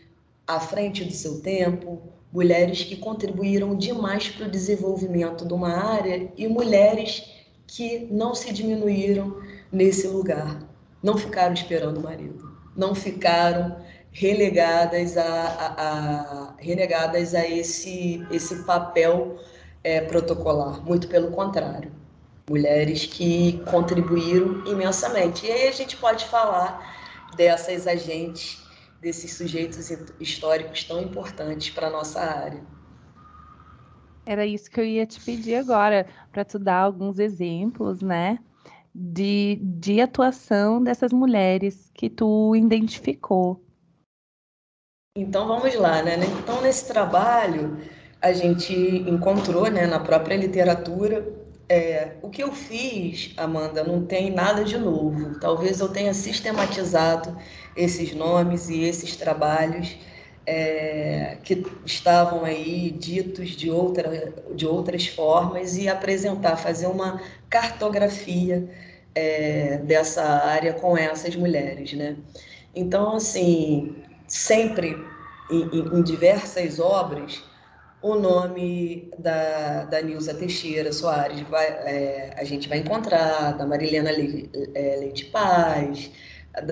à 0.47 0.59
frente 0.59 1.05
do 1.05 1.12
seu 1.12 1.41
tempo, 1.41 2.03
mulheres 2.33 2.83
que 2.83 2.97
contribuíram 2.97 3.77
demais 3.77 4.29
para 4.29 4.47
o 4.47 4.51
desenvolvimento 4.51 5.47
de 5.47 5.53
uma 5.53 5.71
área 5.71 6.33
e 6.37 6.49
mulheres 6.49 7.25
que 7.67 8.09
não 8.11 8.35
se 8.35 8.53
diminuíram 8.53 9.37
nesse 9.71 10.07
lugar, 10.07 10.62
não 11.03 11.17
ficaram 11.17 11.55
esperando 11.55 11.99
o 11.99 12.03
marido, 12.03 12.51
não 12.77 12.95
ficaram 12.95 13.77
relegadas 14.11 15.17
a, 15.17 15.25
a, 15.25 15.83
a 15.83 16.55
renegadas 16.59 17.35
a 17.35 17.49
esse, 17.49 18.27
esse 18.31 18.65
papel 18.65 19.38
é, 19.83 20.01
protocolar, 20.03 20.85
muito 20.85 21.09
pelo 21.09 21.31
contrário. 21.31 21.91
Mulheres 22.48 23.07
que 23.07 23.62
contribuíram 23.70 24.64
imensamente. 24.66 25.46
E 25.46 25.50
aí 25.50 25.68
a 25.68 25.72
gente 25.72 25.96
pode 25.96 26.24
falar 26.24 27.31
dessas 27.37 27.87
agentes 27.87 28.62
desses 29.02 29.35
sujeitos 29.35 29.90
históricos 30.20 30.85
tão 30.85 31.02
importantes 31.02 31.70
para 31.70 31.88
a 31.88 31.90
nossa 31.90 32.20
área. 32.20 32.62
Era 34.24 34.46
isso 34.46 34.70
que 34.70 34.81
eu 34.81 34.85
ia 34.85 35.05
te 35.05 35.20
pedir 35.20 35.57
agora, 35.57 36.07
para 36.31 36.44
tu 36.44 36.57
dar 36.57 36.78
alguns 36.78 37.18
exemplos, 37.18 38.00
né, 38.00 38.38
de, 38.94 39.59
de 39.61 40.00
atuação 40.00 40.81
dessas 40.81 41.12
mulheres 41.12 41.90
que 41.92 42.09
tu 42.09 42.55
identificou. 42.55 43.61
Então 45.16 45.48
vamos 45.48 45.74
lá, 45.74 46.00
né? 46.00 46.14
Então 46.40 46.62
nesse 46.62 46.87
trabalho 46.87 47.76
a 48.20 48.33
gente 48.33 48.72
encontrou, 48.72 49.68
né, 49.68 49.85
na 49.85 49.98
própria 49.98 50.37
literatura, 50.37 51.26
é, 51.72 52.16
o 52.20 52.28
que 52.28 52.42
eu 52.42 52.52
fiz, 52.52 53.32
Amanda, 53.35 53.82
não 53.82 54.04
tem 54.04 54.30
nada 54.30 54.62
de 54.62 54.76
novo. 54.76 55.40
Talvez 55.40 55.80
eu 55.80 55.88
tenha 55.88 56.12
sistematizado 56.12 57.35
esses 57.74 58.14
nomes 58.14 58.68
e 58.68 58.82
esses 58.82 59.16
trabalhos 59.16 59.96
é, 60.46 61.38
que 61.42 61.64
estavam 61.87 62.44
aí 62.44 62.90
ditos 62.90 63.50
de, 63.50 63.70
outra, 63.70 64.35
de 64.54 64.66
outras 64.66 65.06
formas 65.06 65.78
e 65.78 65.88
apresentar, 65.88 66.56
fazer 66.56 66.88
uma 66.88 67.22
cartografia 67.48 68.68
é, 69.14 69.78
dessa 69.78 70.22
área 70.22 70.74
com 70.74 70.94
essas 70.94 71.35
mulheres, 71.35 71.94
né? 71.94 72.16
Então, 72.74 73.16
assim, 73.16 73.96
sempre 74.28 74.94
em, 75.50 75.98
em 75.98 76.02
diversas 76.02 76.78
obras, 76.78 77.42
o 78.03 78.17
nome 78.17 79.11
da, 79.17 79.85
da 79.85 80.03
Nilza 80.03 80.35
Teixeira 80.35 80.93
Soares 80.93 81.41
vai, 81.43 81.67
é, 81.67 82.35
a 82.37 82.43
gente 82.43 82.69
vai 82.69 82.79
encontrar, 82.79 83.53
da 83.53 83.65
Marilena 83.65 84.11
é, 84.11 84.97
Leite 84.99 85.27
Paz, 85.27 86.11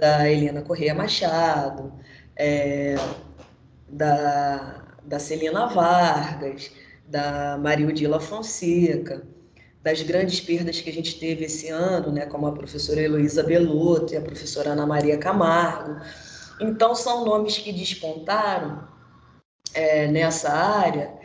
da 0.00 0.28
Helena 0.28 0.60
Correia 0.62 0.92
Machado, 0.92 1.92
é, 2.36 2.96
da, 3.88 4.84
da 5.04 5.18
Celina 5.20 5.66
Vargas, 5.66 6.72
da 7.06 7.56
Mariudila 7.58 8.18
Fonseca, 8.18 9.22
das 9.82 10.02
grandes 10.02 10.40
perdas 10.40 10.80
que 10.80 10.90
a 10.90 10.92
gente 10.92 11.18
teve 11.18 11.44
esse 11.44 11.68
ano, 11.68 12.12
né, 12.12 12.26
como 12.26 12.46
a 12.46 12.52
professora 12.52 13.00
Heloísa 13.00 13.42
Belotto 13.42 14.12
e 14.12 14.16
a 14.16 14.20
professora 14.20 14.70
Ana 14.70 14.84
Maria 14.84 15.16
Camargo. 15.16 15.96
Então, 16.60 16.94
são 16.94 17.24
nomes 17.24 17.56
que 17.56 17.72
despontaram 17.72 18.86
é, 19.72 20.06
nessa 20.08 20.52
área 20.52 21.19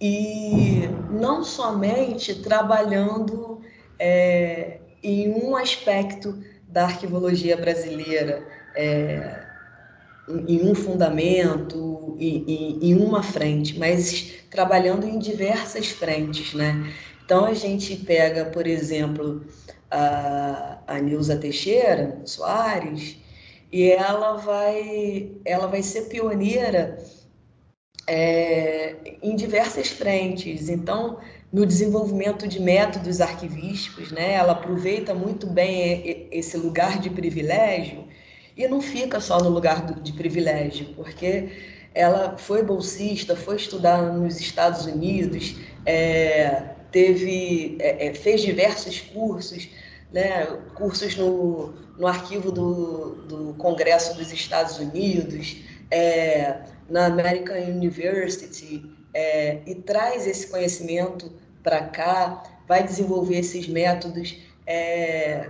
e 0.00 0.88
não 1.10 1.44
somente 1.44 2.34
trabalhando 2.36 3.60
é, 3.98 4.78
em 5.02 5.30
um 5.30 5.54
aspecto 5.56 6.42
da 6.68 6.84
arquivologia 6.84 7.56
brasileira, 7.56 8.42
é, 8.74 9.44
em 10.46 10.68
um 10.68 10.74
fundamento, 10.74 12.16
em, 12.18 12.78
em, 12.80 12.94
uma 12.94 13.22
frente, 13.22 13.78
mas 13.78 14.34
trabalhando 14.48 15.06
em 15.06 15.18
diversas 15.18 15.88
frentes, 15.88 16.54
né? 16.54 16.92
Então 17.24 17.44
a 17.44 17.54
gente 17.54 17.96
pega, 17.96 18.44
por 18.44 18.66
exemplo, 18.66 19.44
a, 19.90 20.78
a 20.86 20.98
Nilza 21.00 21.36
Teixeira 21.36 22.20
Soares, 22.24 23.16
e 23.72 23.90
ela 23.90 24.36
vai, 24.36 25.32
ela 25.44 25.66
vai 25.66 25.82
ser 25.82 26.02
pioneira 26.02 26.98
é, 28.10 28.96
em 29.22 29.36
diversas 29.36 29.88
frentes. 29.88 30.68
Então, 30.68 31.18
no 31.52 31.64
desenvolvimento 31.64 32.48
de 32.48 32.60
métodos 32.60 33.20
arquivísticos, 33.20 34.10
né, 34.10 34.32
ela 34.34 34.50
aproveita 34.52 35.14
muito 35.14 35.46
bem 35.46 36.26
esse 36.32 36.56
lugar 36.56 36.98
de 36.98 37.08
privilégio 37.08 38.08
e 38.56 38.66
não 38.66 38.80
fica 38.80 39.20
só 39.20 39.38
no 39.38 39.48
lugar 39.48 39.86
de 40.02 40.12
privilégio, 40.12 40.86
porque 40.96 41.50
ela 41.94 42.36
foi 42.36 42.64
bolsista, 42.64 43.36
foi 43.36 43.54
estudar 43.54 44.02
nos 44.12 44.40
Estados 44.40 44.86
Unidos, 44.86 45.54
é, 45.86 46.64
teve, 46.90 47.76
é, 47.78 48.08
é 48.08 48.14
fez 48.14 48.42
diversos 48.42 49.00
cursos, 49.00 49.68
né, 50.12 50.46
cursos 50.74 51.16
no, 51.16 51.74
no 51.96 52.08
arquivo 52.08 52.50
do, 52.50 53.14
do 53.28 53.54
Congresso 53.54 54.16
dos 54.16 54.32
Estados 54.32 54.78
Unidos, 54.78 55.58
é, 55.92 56.58
na 56.90 57.06
American 57.06 57.56
University, 57.56 58.84
é, 59.14 59.60
e 59.66 59.74
traz 59.74 60.26
esse 60.26 60.48
conhecimento 60.48 61.32
para 61.62 61.84
cá, 61.84 62.42
vai 62.68 62.82
desenvolver 62.82 63.38
esses 63.38 63.68
métodos, 63.68 64.36
é, 64.66 65.48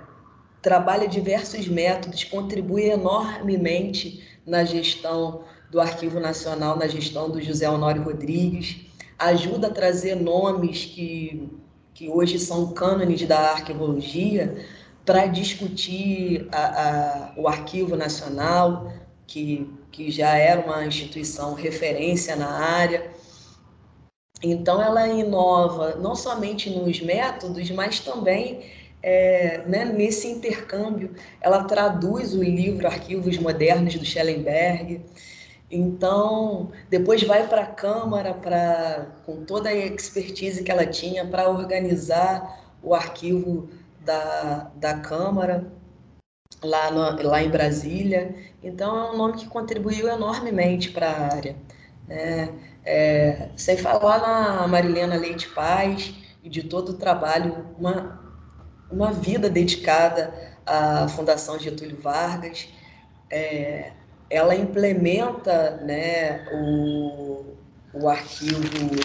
trabalha 0.62 1.09
diversos 1.09 1.66
métodos, 1.66 2.24
contribui 2.24 2.90
enormemente 2.90 4.22
na 4.46 4.64
gestão 4.64 5.44
do 5.70 5.81
Arquivo 5.81 6.20
Nacional, 6.20 6.76
na 6.76 6.87
gestão 6.87 7.31
do 7.31 7.40
José 7.40 7.68
Honório 7.68 8.03
Rodrigues, 8.03 8.87
ajuda 9.18 9.68
a 9.68 9.70
trazer 9.70 10.16
nomes 10.16 10.85
que 10.85 11.48
que 12.00 12.09
hoje 12.09 12.38
são 12.38 12.72
cânones 12.72 13.20
da 13.26 13.53
arqueologia, 13.53 14.57
para 15.05 15.26
discutir 15.26 16.48
a, 16.50 16.62
a, 16.88 17.33
o 17.37 17.46
Arquivo 17.46 17.94
Nacional, 17.94 18.90
que, 19.26 19.68
que 19.90 20.11
já 20.11 20.37
era 20.37 20.61
uma 20.61 20.85
instituição 20.85 21.55
referência 21.55 22.37
na 22.37 22.48
área. 22.48 23.11
Então, 24.42 24.81
ela 24.81 25.07
inova 25.09 25.96
não 25.96 26.14
somente 26.14 26.70
nos 26.70 27.00
métodos, 27.00 27.70
mas 27.70 28.00
também 28.00 28.70
é, 29.03 29.62
né, 29.66 29.85
nesse 29.85 30.29
intercâmbio. 30.29 31.14
Ela 31.40 31.64
traduz 31.64 32.35
o 32.35 32.42
livro 32.42 32.87
Arquivos 32.87 33.37
Modernos 33.38 33.94
do 33.94 34.05
Schellenberg, 34.05 35.03
então, 35.70 36.72
depois 36.88 37.22
vai 37.22 37.46
para 37.46 37.62
a 37.62 37.66
Câmara 37.66 38.35
pra, 38.35 39.07
com 39.24 39.44
toda 39.44 39.68
a 39.68 39.74
expertise 39.74 40.64
que 40.64 40.70
ela 40.70 40.85
tinha 40.85 41.24
para 41.24 41.48
organizar 41.48 42.61
o 42.83 42.92
arquivo 42.92 43.68
da, 44.05 44.70
da 44.74 44.94
Câmara 44.98 45.70
lá, 46.63 46.91
no, 46.91 47.23
lá 47.29 47.43
em 47.43 47.51
Brasília. 47.51 48.35
Então, 48.63 48.97
é 48.99 49.13
um 49.13 49.17
nome 49.17 49.35
que 49.35 49.47
contribuiu 49.47 50.09
enormemente 50.09 50.91
para 50.91 51.09
a 51.11 51.35
área. 51.35 51.57
Né? 52.07 52.49
É, 52.85 53.49
sem 53.57 53.77
falar 53.77 54.21
na 54.21 54.67
Marilena 54.67 55.17
Leite 55.17 55.49
Paz 55.49 56.15
e 56.43 56.49
de 56.49 56.63
todo 56.63 56.91
o 56.91 56.95
trabalho, 56.95 57.67
uma, 57.79 58.21
uma 58.91 59.13
vida 59.13 59.49
dedicada 59.49 60.33
à 60.67 61.09
Fundação 61.09 61.59
Getúlio 61.59 62.01
Vargas. 62.01 62.69
É, 63.31 63.93
ela 64.29 64.55
implementa 64.55 65.77
né, 65.83 66.47
o, 66.53 67.57
o 67.93 68.09
arquivo 68.09 68.97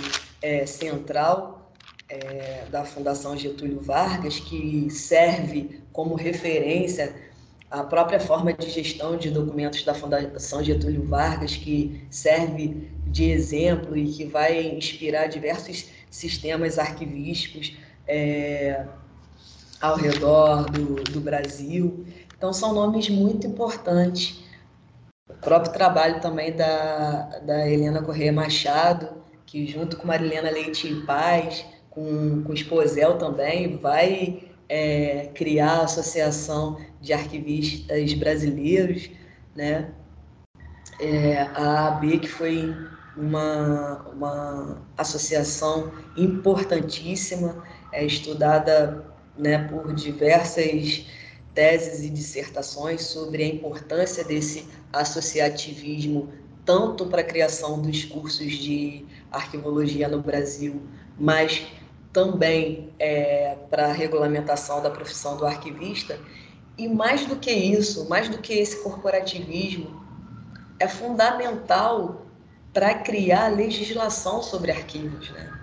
é, 0.41 0.65
central 0.65 1.71
é, 2.07 2.65
da 2.69 2.85
Fundação 2.85 3.35
Getúlio 3.35 3.81
Vargas, 3.81 4.39
que 4.39 4.89
serve 4.89 5.81
como 5.91 6.15
referência 6.15 7.15
a 7.69 7.83
própria 7.83 8.19
forma 8.19 8.53
de 8.53 8.69
gestão 8.69 9.17
de 9.17 9.29
documentos 9.29 9.83
da 9.83 9.93
Fundação 9.93 10.63
Getúlio 10.63 11.03
Vargas, 11.03 11.55
que 11.55 12.05
serve 12.09 12.89
de 13.07 13.29
exemplo 13.31 13.97
e 13.97 14.11
que 14.11 14.25
vai 14.25 14.67
inspirar 14.67 15.27
diversos 15.27 15.89
sistemas 16.09 16.77
arquivísticos 16.77 17.75
é, 18.07 18.85
ao 19.81 19.95
redor 19.97 20.65
do, 20.65 20.95
do 20.95 21.19
Brasil. 21.19 22.05
Então, 22.37 22.53
são 22.53 22.73
nomes 22.73 23.09
muito 23.09 23.47
importantes 23.47 24.43
o 25.27 25.33
próprio 25.33 25.73
trabalho 25.73 26.21
também 26.21 26.55
da, 26.55 27.39
da 27.43 27.67
Helena 27.67 28.01
Correia 28.01 28.31
Machado, 28.31 29.09
que 29.45 29.65
junto 29.65 29.97
com 29.97 30.07
Marilena 30.07 30.51
Leite 30.51 30.87
e 30.87 31.01
Paz, 31.01 31.65
com, 31.89 32.43
com 32.43 32.53
Esposel 32.53 33.17
também, 33.17 33.77
vai 33.77 34.43
é, 34.67 35.29
criar 35.33 35.79
a 35.79 35.83
Associação 35.83 36.79
de 37.01 37.13
Arquivistas 37.13 38.13
Brasileiros, 38.13 39.09
né? 39.55 39.91
É, 40.99 41.41
a 41.53 41.87
AB, 41.87 42.19
que 42.19 42.27
foi 42.27 42.73
uma, 43.17 44.01
uma 44.13 44.81
associação 44.97 45.91
importantíssima, 46.15 47.63
é, 47.91 48.05
estudada 48.05 49.05
né, 49.37 49.67
por 49.67 49.93
diversas 49.93 51.05
teses 51.53 52.03
e 52.03 52.09
dissertações 52.09 53.01
sobre 53.03 53.43
a 53.43 53.47
importância 53.47 54.23
desse 54.23 54.67
associativismo, 54.91 56.29
tanto 56.65 57.05
para 57.05 57.21
a 57.21 57.23
criação 57.23 57.81
dos 57.81 58.03
cursos 58.03 58.51
de 58.53 59.05
arquivologia 59.31 60.07
no 60.07 60.21
Brasil, 60.21 60.81
mas 61.17 61.65
também 62.15 62.93
é, 62.97 63.57
para 63.69 63.87
a 63.87 63.91
regulamentação 63.91 64.81
da 64.81 64.89
profissão 64.89 65.35
do 65.35 65.45
arquivista. 65.45 66.17
E 66.77 66.87
mais 66.87 67.25
do 67.25 67.35
que 67.35 67.51
isso, 67.51 68.07
mais 68.07 68.29
do 68.29 68.37
que 68.37 68.53
esse 68.53 68.81
corporativismo, 68.81 70.01
é 70.79 70.87
fundamental 70.87 72.25
para 72.73 72.93
criar 72.99 73.49
legislação 73.49 74.41
sobre 74.41 74.71
arquivos. 74.71 75.29
Né? 75.29 75.53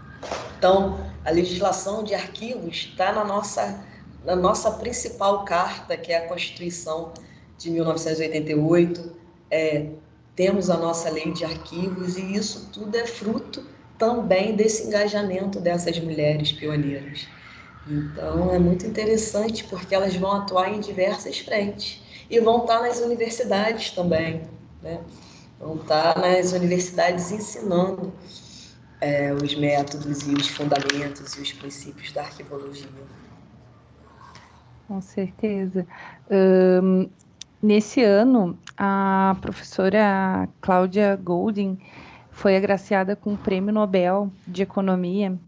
Então, 0.58 1.00
a 1.24 1.30
legislação 1.30 2.04
de 2.04 2.14
arquivos 2.14 2.76
está 2.90 3.12
na 3.12 3.24
nossa 3.24 3.90
na 4.22 4.36
nossa 4.36 4.70
principal 4.70 5.44
carta, 5.44 5.96
que 5.96 6.12
é 6.12 6.18
a 6.18 6.28
Constituição 6.28 7.12
de 7.58 7.70
1988, 7.70 9.16
é, 9.50 9.88
temos 10.36 10.70
a 10.70 10.76
nossa 10.76 11.10
lei 11.10 11.32
de 11.32 11.44
arquivos 11.44 12.16
e 12.16 12.36
isso 12.36 12.68
tudo 12.72 12.96
é 12.96 13.04
fruto 13.04 13.66
também 14.02 14.56
desse 14.56 14.88
engajamento 14.88 15.60
dessas 15.60 15.96
mulheres 16.00 16.50
pioneiras. 16.50 17.28
Então 17.86 18.52
é 18.52 18.58
muito 18.58 18.84
interessante 18.84 19.62
porque 19.62 19.94
elas 19.94 20.16
vão 20.16 20.32
atuar 20.32 20.74
em 20.74 20.80
diversas 20.80 21.38
frentes 21.38 22.02
e 22.28 22.40
vão 22.40 22.62
estar 22.62 22.80
nas 22.82 22.98
universidades 22.98 23.92
também, 23.92 24.40
né? 24.82 24.98
vão 25.56 25.76
estar 25.76 26.18
nas 26.18 26.50
universidades 26.50 27.30
ensinando 27.30 28.12
é, 29.00 29.32
os 29.32 29.54
métodos 29.54 30.26
e 30.26 30.34
os 30.34 30.48
fundamentos 30.48 31.36
e 31.36 31.42
os 31.42 31.52
princípios 31.52 32.10
da 32.10 32.22
arquivologia. 32.22 32.88
Com 34.88 35.00
certeza. 35.00 35.86
Um, 36.28 37.08
nesse 37.62 38.02
ano, 38.02 38.58
a 38.76 39.36
professora 39.40 40.48
Cláudia 40.60 41.14
Golding 41.14 41.78
foi 42.32 42.56
agraciada 42.56 43.14
com 43.16 43.34
o 43.34 43.38
Prêmio 43.38 43.72
Nobel 43.72 44.32
de 44.46 44.62
Economia 44.62 45.38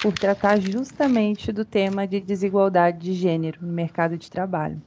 por 0.00 0.16
tratar 0.18 0.58
justamente 0.60 1.52
do 1.52 1.64
tema 1.64 2.06
de 2.06 2.20
desigualdade 2.20 2.98
de 2.98 3.14
gênero 3.14 3.66
no 3.66 3.72
mercado 3.72 4.18
de 4.18 4.30
trabalho. 4.30 4.82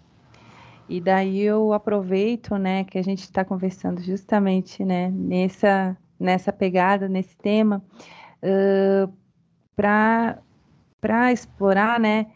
E 0.88 1.02
daí 1.02 1.40
eu 1.42 1.74
aproveito, 1.74 2.58
né, 2.58 2.84
que 2.86 2.98
a 2.98 3.04
gente 3.04 3.22
está 3.22 3.46
conversando 3.46 4.02
justamente, 4.02 4.86
né, 4.86 5.12
nessa 5.12 5.98
nessa 6.20 6.52
pegada, 6.54 7.08
nesse 7.10 7.38
tema, 7.38 7.84
uh, 8.44 9.14
para 9.76 10.42
para 11.02 11.32
explorar, 11.32 12.00
né, 12.00 12.28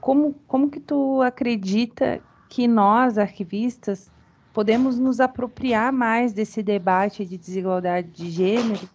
como, 0.00 0.34
como 0.46 0.70
que 0.70 0.80
tu 0.80 1.22
acredita 1.22 2.22
que 2.48 2.68
nós, 2.68 3.18
arquivistas, 3.18 4.11
podemos 4.52 4.98
nos 4.98 5.20
apropriar 5.20 5.92
mais 5.92 6.32
desse 6.32 6.62
debate 6.62 7.24
de 7.24 7.38
desigualdade 7.38 8.08
de 8.08 8.30
gênero 8.30 8.88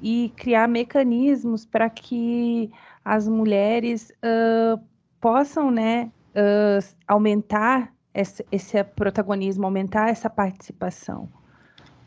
e 0.00 0.32
criar 0.36 0.68
mecanismos 0.68 1.64
para 1.64 1.88
que 1.88 2.70
as 3.04 3.28
mulheres 3.28 4.10
uh, 4.22 4.80
possam 5.20 5.70
né, 5.70 6.10
uh, 6.30 6.96
aumentar 7.06 7.92
esse, 8.12 8.44
esse, 8.50 8.82
protagonismo, 8.82 9.64
aumentar 9.64 10.08
essa 10.08 10.30
participação, 10.30 11.28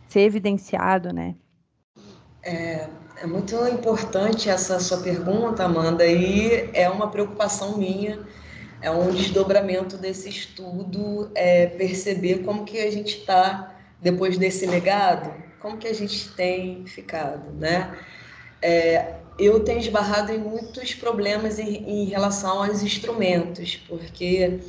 ser 0.08 0.22
evidenciado, 0.22 1.12
né? 1.14 1.36
É, 2.44 2.88
É 3.22 3.26
muito 3.26 3.56
importante 3.68 4.48
essa 4.48 4.80
sua 4.80 5.00
pergunta, 5.00 5.64
Amanda, 5.64 6.06
e 6.06 6.70
é 6.72 6.88
uma 6.88 7.10
preocupação 7.10 7.76
minha, 7.76 8.20
é 8.82 8.92
um 8.92 9.12
desdobramento 9.12 9.98
desse 9.98 10.30
estudo, 10.30 11.32
é 11.36 11.68
perceber 11.68 12.44
como 12.44 12.64
que 12.64 12.80
a 12.80 12.92
gente 12.92 13.20
está, 13.20 13.76
depois 14.02 14.38
desse 14.38 14.66
legado, 14.66 15.34
como 15.60 15.78
que 15.78 15.88
a 15.88 15.94
gente 15.94 16.30
tem 16.34 16.86
ficado, 16.86 17.52
né? 17.54 17.98
É, 18.62 19.16
eu 19.40 19.60
tenho 19.64 19.80
esbarrado 19.80 20.32
em 20.32 20.38
muitos 20.38 20.94
problemas 20.96 21.60
em, 21.60 21.84
em 21.90 22.06
relação 22.06 22.64
aos 22.64 22.82
instrumentos, 22.82 23.76
porque 23.88 24.60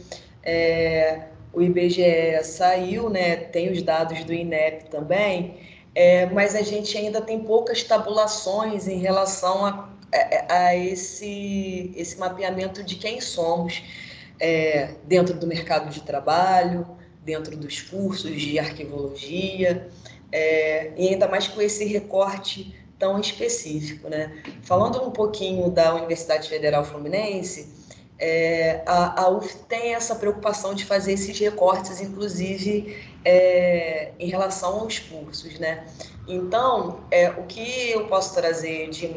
é, 0.42 1.28
o 1.52 1.62
IBGE 1.62 2.42
saiu, 2.44 3.08
né, 3.08 3.36
tem 3.36 3.70
os 3.70 3.82
dados 3.82 4.24
do 4.24 4.32
INEP 4.32 4.90
também, 4.90 5.56
é, 5.94 6.26
mas 6.26 6.54
a 6.54 6.62
gente 6.62 6.96
ainda 6.96 7.20
tem 7.20 7.40
poucas 7.40 7.82
tabulações 7.82 8.86
em 8.86 8.98
relação 8.98 9.64
a, 9.64 9.88
a, 10.12 10.54
a 10.54 10.76
esse, 10.76 11.92
esse 11.96 12.18
mapeamento 12.18 12.82
de 12.82 12.96
quem 12.96 13.20
somos 13.20 13.82
é, 14.40 14.94
dentro 15.04 15.34
do 15.34 15.46
mercado 15.46 15.90
de 15.90 16.00
trabalho, 16.02 16.86
dentro 17.24 17.56
dos 17.56 17.80
cursos 17.82 18.40
de 18.40 18.58
arquivologia, 18.58 19.88
é, 20.32 20.92
e 20.96 21.08
ainda 21.08 21.28
mais 21.28 21.48
com 21.48 21.60
esse 21.60 21.84
recorte 21.84 22.74
tão 22.98 23.20
específico. 23.20 24.08
Né? 24.08 24.42
Falando 24.62 25.02
um 25.02 25.10
pouquinho 25.10 25.70
da 25.70 25.94
Universidade 25.94 26.48
Federal 26.48 26.84
Fluminense, 26.84 27.78
é, 28.18 28.82
a, 28.84 29.22
a 29.22 29.30
UF 29.30 29.56
tem 29.68 29.94
essa 29.94 30.16
preocupação 30.16 30.74
de 30.74 30.84
fazer 30.84 31.12
esses 31.12 31.38
recortes, 31.38 32.00
inclusive 32.00 32.96
é, 33.24 34.10
em 34.18 34.28
relação 34.28 34.80
aos 34.80 34.98
cursos, 34.98 35.58
né? 35.58 35.86
Então, 36.26 37.00
é, 37.12 37.30
o 37.30 37.44
que 37.44 37.90
eu 37.90 38.06
posso 38.08 38.34
trazer 38.34 38.90
de, 38.90 39.14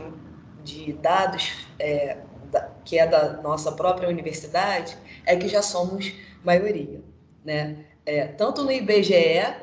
de 0.63 0.93
dados 0.93 1.67
é, 1.79 2.17
da, 2.51 2.69
que 2.83 2.97
é 2.97 3.07
da 3.07 3.41
nossa 3.41 3.71
própria 3.71 4.09
universidade 4.09 4.97
é 5.25 5.35
que 5.35 5.47
já 5.47 5.61
somos 5.61 6.13
maioria, 6.43 7.01
né? 7.43 7.85
É, 8.05 8.25
tanto 8.27 8.63
no 8.63 8.71
IBGE, 8.71 9.55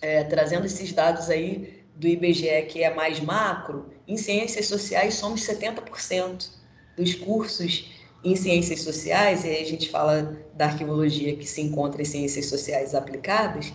é, 0.00 0.24
trazendo 0.24 0.66
esses 0.66 0.92
dados 0.92 1.28
aí 1.28 1.84
do 1.94 2.08
IBGE 2.08 2.62
que 2.68 2.82
é 2.82 2.92
mais 2.92 3.20
macro, 3.20 3.90
em 4.08 4.16
ciências 4.16 4.66
sociais 4.66 5.14
somos 5.14 5.42
70% 5.42 6.48
dos 6.96 7.14
cursos 7.14 7.92
em 8.24 8.34
ciências 8.34 8.80
sociais, 8.80 9.44
e 9.44 9.48
aí 9.48 9.62
a 9.62 9.66
gente 9.66 9.90
fala 9.90 10.38
da 10.54 10.66
arquivologia 10.66 11.36
que 11.36 11.46
se 11.46 11.60
encontra 11.60 12.00
em 12.00 12.06
ciências 12.06 12.46
sociais 12.46 12.94
aplicadas, 12.94 13.72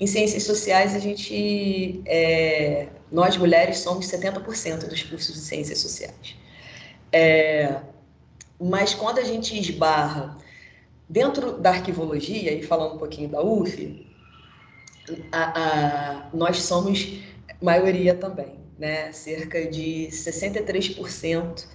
em 0.00 0.06
ciências 0.06 0.42
sociais 0.42 0.96
a 0.96 0.98
gente, 0.98 2.02
é, 2.06 2.88
nós 3.12 3.36
mulheres 3.36 3.78
somos 3.78 4.06
70% 4.06 4.88
dos 4.88 5.02
cursos 5.02 5.34
de 5.34 5.40
ciências 5.40 5.78
sociais. 5.78 6.36
É, 7.12 7.76
mas 8.58 8.94
quando 8.94 9.18
a 9.18 9.24
gente 9.24 9.58
esbarra 9.58 10.38
dentro 11.08 11.58
da 11.58 11.70
arquivologia, 11.70 12.52
e 12.52 12.62
falando 12.62 12.94
um 12.94 12.98
pouquinho 12.98 13.28
da 13.28 13.42
UF, 13.42 14.06
a, 15.30 15.60
a, 15.60 16.30
nós 16.32 16.62
somos 16.62 17.20
maioria 17.60 18.14
também, 18.14 18.58
né? 18.78 19.12
cerca 19.12 19.66
de 19.66 20.08
63% 20.10 21.66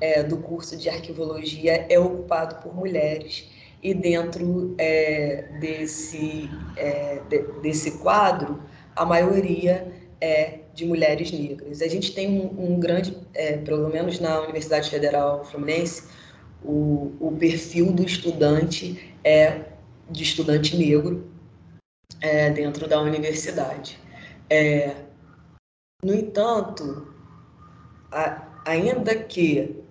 é, 0.00 0.22
do 0.24 0.38
curso 0.38 0.76
de 0.76 0.88
arquivologia 0.88 1.86
é 1.88 1.98
ocupado 1.98 2.56
por 2.56 2.74
mulheres 2.74 3.48
e 3.82 3.94
dentro 3.94 4.74
é, 4.78 5.48
desse, 5.60 6.50
é, 6.76 7.20
de, 7.28 7.42
desse 7.60 7.98
quadro, 7.98 8.62
a 8.96 9.04
maioria 9.04 9.92
é 10.20 10.61
de 10.74 10.84
mulheres 10.86 11.30
negras. 11.30 11.82
A 11.82 11.88
gente 11.88 12.12
tem 12.14 12.40
um, 12.40 12.72
um 12.72 12.80
grande, 12.80 13.16
é, 13.34 13.58
pelo 13.58 13.88
menos 13.88 14.18
na 14.20 14.40
Universidade 14.40 14.88
Federal 14.88 15.44
Fluminense, 15.44 16.04
o, 16.64 17.12
o 17.20 17.36
perfil 17.38 17.92
do 17.92 18.04
estudante 18.04 19.14
é 19.24 19.72
de 20.10 20.22
estudante 20.22 20.76
negro 20.76 21.30
é, 22.20 22.50
dentro 22.50 22.88
da 22.88 23.00
universidade. 23.00 23.98
É, 24.48 24.94
no 26.02 26.14
entanto, 26.14 27.14
a, 28.10 28.46
ainda 28.64 29.14
que 29.14 29.82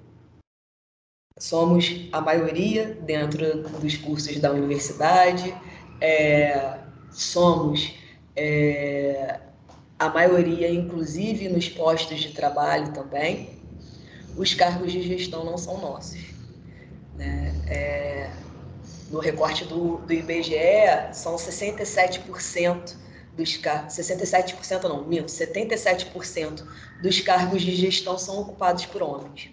somos 1.38 2.08
a 2.12 2.22
maioria 2.22 2.98
dentro 3.02 3.64
dos 3.80 3.98
cursos 3.98 4.40
da 4.40 4.52
universidade, 4.52 5.56
é, 6.00 6.80
somos 7.12 7.94
é, 8.36 9.40
a 10.02 10.10
maioria, 10.10 10.68
inclusive, 10.68 11.48
nos 11.48 11.70
postos 11.70 12.20
de 12.20 12.30
trabalho 12.30 12.92
também. 12.92 13.52
Os 14.36 14.52
cargos 14.56 14.92
de 14.92 15.00
gestão 15.04 15.46
não 15.46 15.60
são 15.60 15.80
nossos. 15.80 16.20
Né? 17.16 17.54
É, 17.68 18.32
no 19.12 19.20
recorte 19.20 19.64
do, 19.64 19.98
do 19.98 20.12
IBGE, 20.12 21.14
são 21.14 21.36
67% 21.36 22.96
dos 23.38 23.58
cargos, 23.58 23.94
67% 23.94 24.84
não, 24.86 25.06
minto, 25.06 25.28
77% 25.28 26.64
dos 27.04 27.22
cargos 27.22 27.62
de 27.62 27.76
gestão 27.76 28.18
são 28.18 28.42
ocupados 28.42 28.88
por 28.88 29.04
homens. 29.04 29.52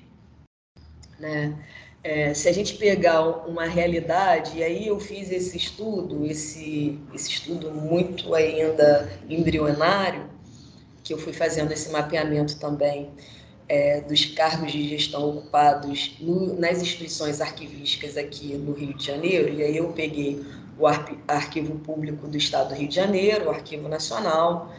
Né? 1.18 1.62
É, 2.02 2.32
se 2.32 2.48
a 2.48 2.52
gente 2.52 2.76
pegar 2.76 3.20
uma 3.46 3.66
realidade, 3.66 4.56
e 4.56 4.64
aí 4.64 4.87
eu 4.87 4.98
fiz 4.98 5.30
esse 5.30 5.58
estudo, 5.58 6.24
esse, 6.24 6.98
esse 7.12 7.28
estudo 7.32 7.70
muito 7.70 8.34
ainda 8.34 9.12
embrionário, 9.28 10.38
que 11.08 11.14
eu 11.14 11.18
fui 11.18 11.32
fazendo 11.32 11.72
esse 11.72 11.88
mapeamento 11.88 12.58
também 12.58 13.10
é, 13.66 14.02
dos 14.02 14.26
cargos 14.26 14.70
de 14.70 14.86
gestão 14.90 15.30
ocupados 15.30 16.14
no, 16.20 16.54
nas 16.60 16.82
instituições 16.82 17.40
arquivísticas 17.40 18.18
aqui 18.18 18.54
no 18.58 18.74
Rio 18.74 18.92
de 18.92 19.06
Janeiro, 19.06 19.48
e 19.54 19.62
aí 19.62 19.78
eu 19.78 19.90
peguei 19.94 20.44
o 20.78 20.86
Arquivo 20.86 21.78
Público 21.78 22.28
do 22.28 22.36
Estado 22.36 22.68
do 22.68 22.74
Rio 22.74 22.88
de 22.88 22.94
Janeiro, 22.94 23.46
o 23.46 23.50
Arquivo 23.50 23.88
Nacional 23.88 24.70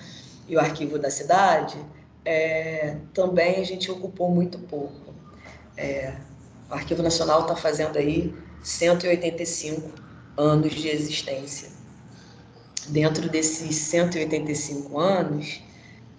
e 0.48 0.56
o 0.56 0.60
Arquivo 0.60 1.00
da 1.00 1.10
Cidade, 1.10 1.78
é, 2.24 2.98
também 3.12 3.56
a 3.56 3.66
gente 3.66 3.90
ocupou 3.90 4.30
muito 4.30 4.60
pouco. 4.60 5.12
É, 5.76 6.14
o 6.70 6.76
Arquivo 6.76 7.02
Nacional 7.02 7.42
está 7.42 7.56
fazendo 7.56 7.98
aí 7.98 8.32
185 8.62 9.92
anos 10.38 10.76
de 10.76 10.90
existência. 10.90 11.70
Dentro 12.88 13.28
desses 13.28 13.76
185 13.76 15.00
anos, 15.00 15.64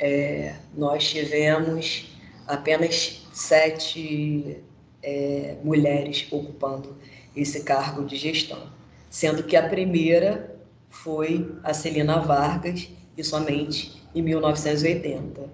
é, 0.00 0.54
nós 0.74 1.08
tivemos 1.08 2.18
apenas 2.46 3.26
sete 3.32 4.58
é, 5.02 5.56
mulheres 5.62 6.26
ocupando 6.30 6.96
esse 7.36 7.62
cargo 7.62 8.04
de 8.04 8.16
gestão, 8.16 8.70
sendo 9.08 9.42
que 9.44 9.56
a 9.56 9.68
primeira 9.68 10.56
foi 10.88 11.54
a 11.62 11.72
Celina 11.72 12.18
Vargas, 12.20 12.88
e 13.16 13.22
somente 13.22 14.02
em 14.14 14.22
1980. 14.22 15.48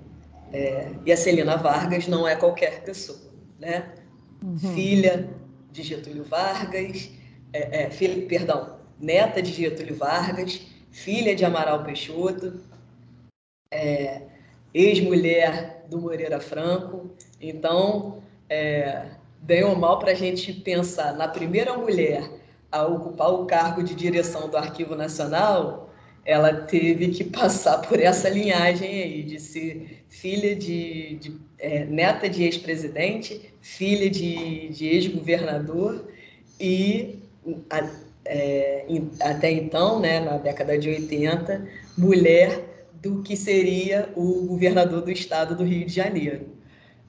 É, 0.53 0.91
e 1.05 1.13
a 1.13 1.17
Celina 1.17 1.57
Vargas 1.57 2.07
não 2.07 2.27
é 2.27 2.37
qualquer 2.37 2.83
pessoa, 2.83 3.19
né? 3.59 3.93
uhum. 4.43 4.59
filha 4.75 5.29
de 5.73 5.83
Getúlio 5.83 6.25
Vargas, 6.25 7.11
é, 7.53 7.83
é, 7.83 7.91
filha, 7.91 8.27
perdão, 8.27 8.79
neta 8.99 9.43
de 9.43 9.53
Getúlio 9.53 9.97
Vargas, 9.97 10.63
filha 10.91 11.35
de 11.35 11.45
Amaral 11.45 11.85
Peixoto, 11.85 12.61
é, 13.71 14.23
ex-mulher 14.77 15.87
do 15.89 15.99
Moreira 15.99 16.39
Franco. 16.39 17.11
Então, 17.41 18.23
é, 18.49 19.07
bem 19.41 19.65
ou 19.65 19.75
mal 19.75 19.99
para 19.99 20.13
a 20.13 20.15
gente 20.15 20.53
pensar 20.53 21.15
na 21.15 21.27
primeira 21.27 21.77
mulher 21.77 22.31
a 22.71 22.87
ocupar 22.87 23.33
o 23.33 23.47
cargo 23.47 23.83
de 23.83 23.95
direção 23.95 24.51
do 24.51 24.57
Arquivo 24.57 24.95
Nacional, 24.95 25.91
ela 26.27 26.53
teve 26.53 27.09
que 27.09 27.25
passar 27.25 27.79
por 27.79 27.99
essa 28.01 28.29
linhagem 28.29 29.03
aí, 29.03 29.23
de 29.23 29.41
ser 29.41 30.05
filha 30.11 30.55
de, 30.55 31.17
de 31.17 31.41
é, 31.59 31.85
neta 31.87 32.29
de 32.29 32.45
ex-presidente, 32.45 33.55
filha 33.63 34.11
de, 34.11 34.69
de 34.69 34.89
ex-governador 34.89 36.05
e 36.61 37.19
a, 37.71 37.89
é, 38.27 38.85
até 39.21 39.53
então, 39.53 40.01
né, 40.01 40.21
na 40.21 40.37
década 40.37 40.77
de 40.77 40.89
80, 40.89 41.67
mulher 41.97 42.66
do 43.07 43.23
que 43.23 43.37
seria 43.37 44.11
o 44.17 44.47
governador 44.47 45.01
do 45.01 45.11
estado 45.11 45.55
do 45.55 45.63
Rio 45.63 45.87
de 45.87 45.93
Janeiro. 45.93 46.57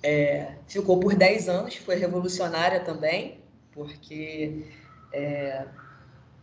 É, 0.03 0.51
ficou 0.67 0.99
por 0.99 1.15
10 1.15 1.49
anos, 1.49 1.75
foi 1.75 1.95
revolucionária 1.95 2.79
também, 2.81 3.39
porque 3.71 4.65
é, 5.12 5.65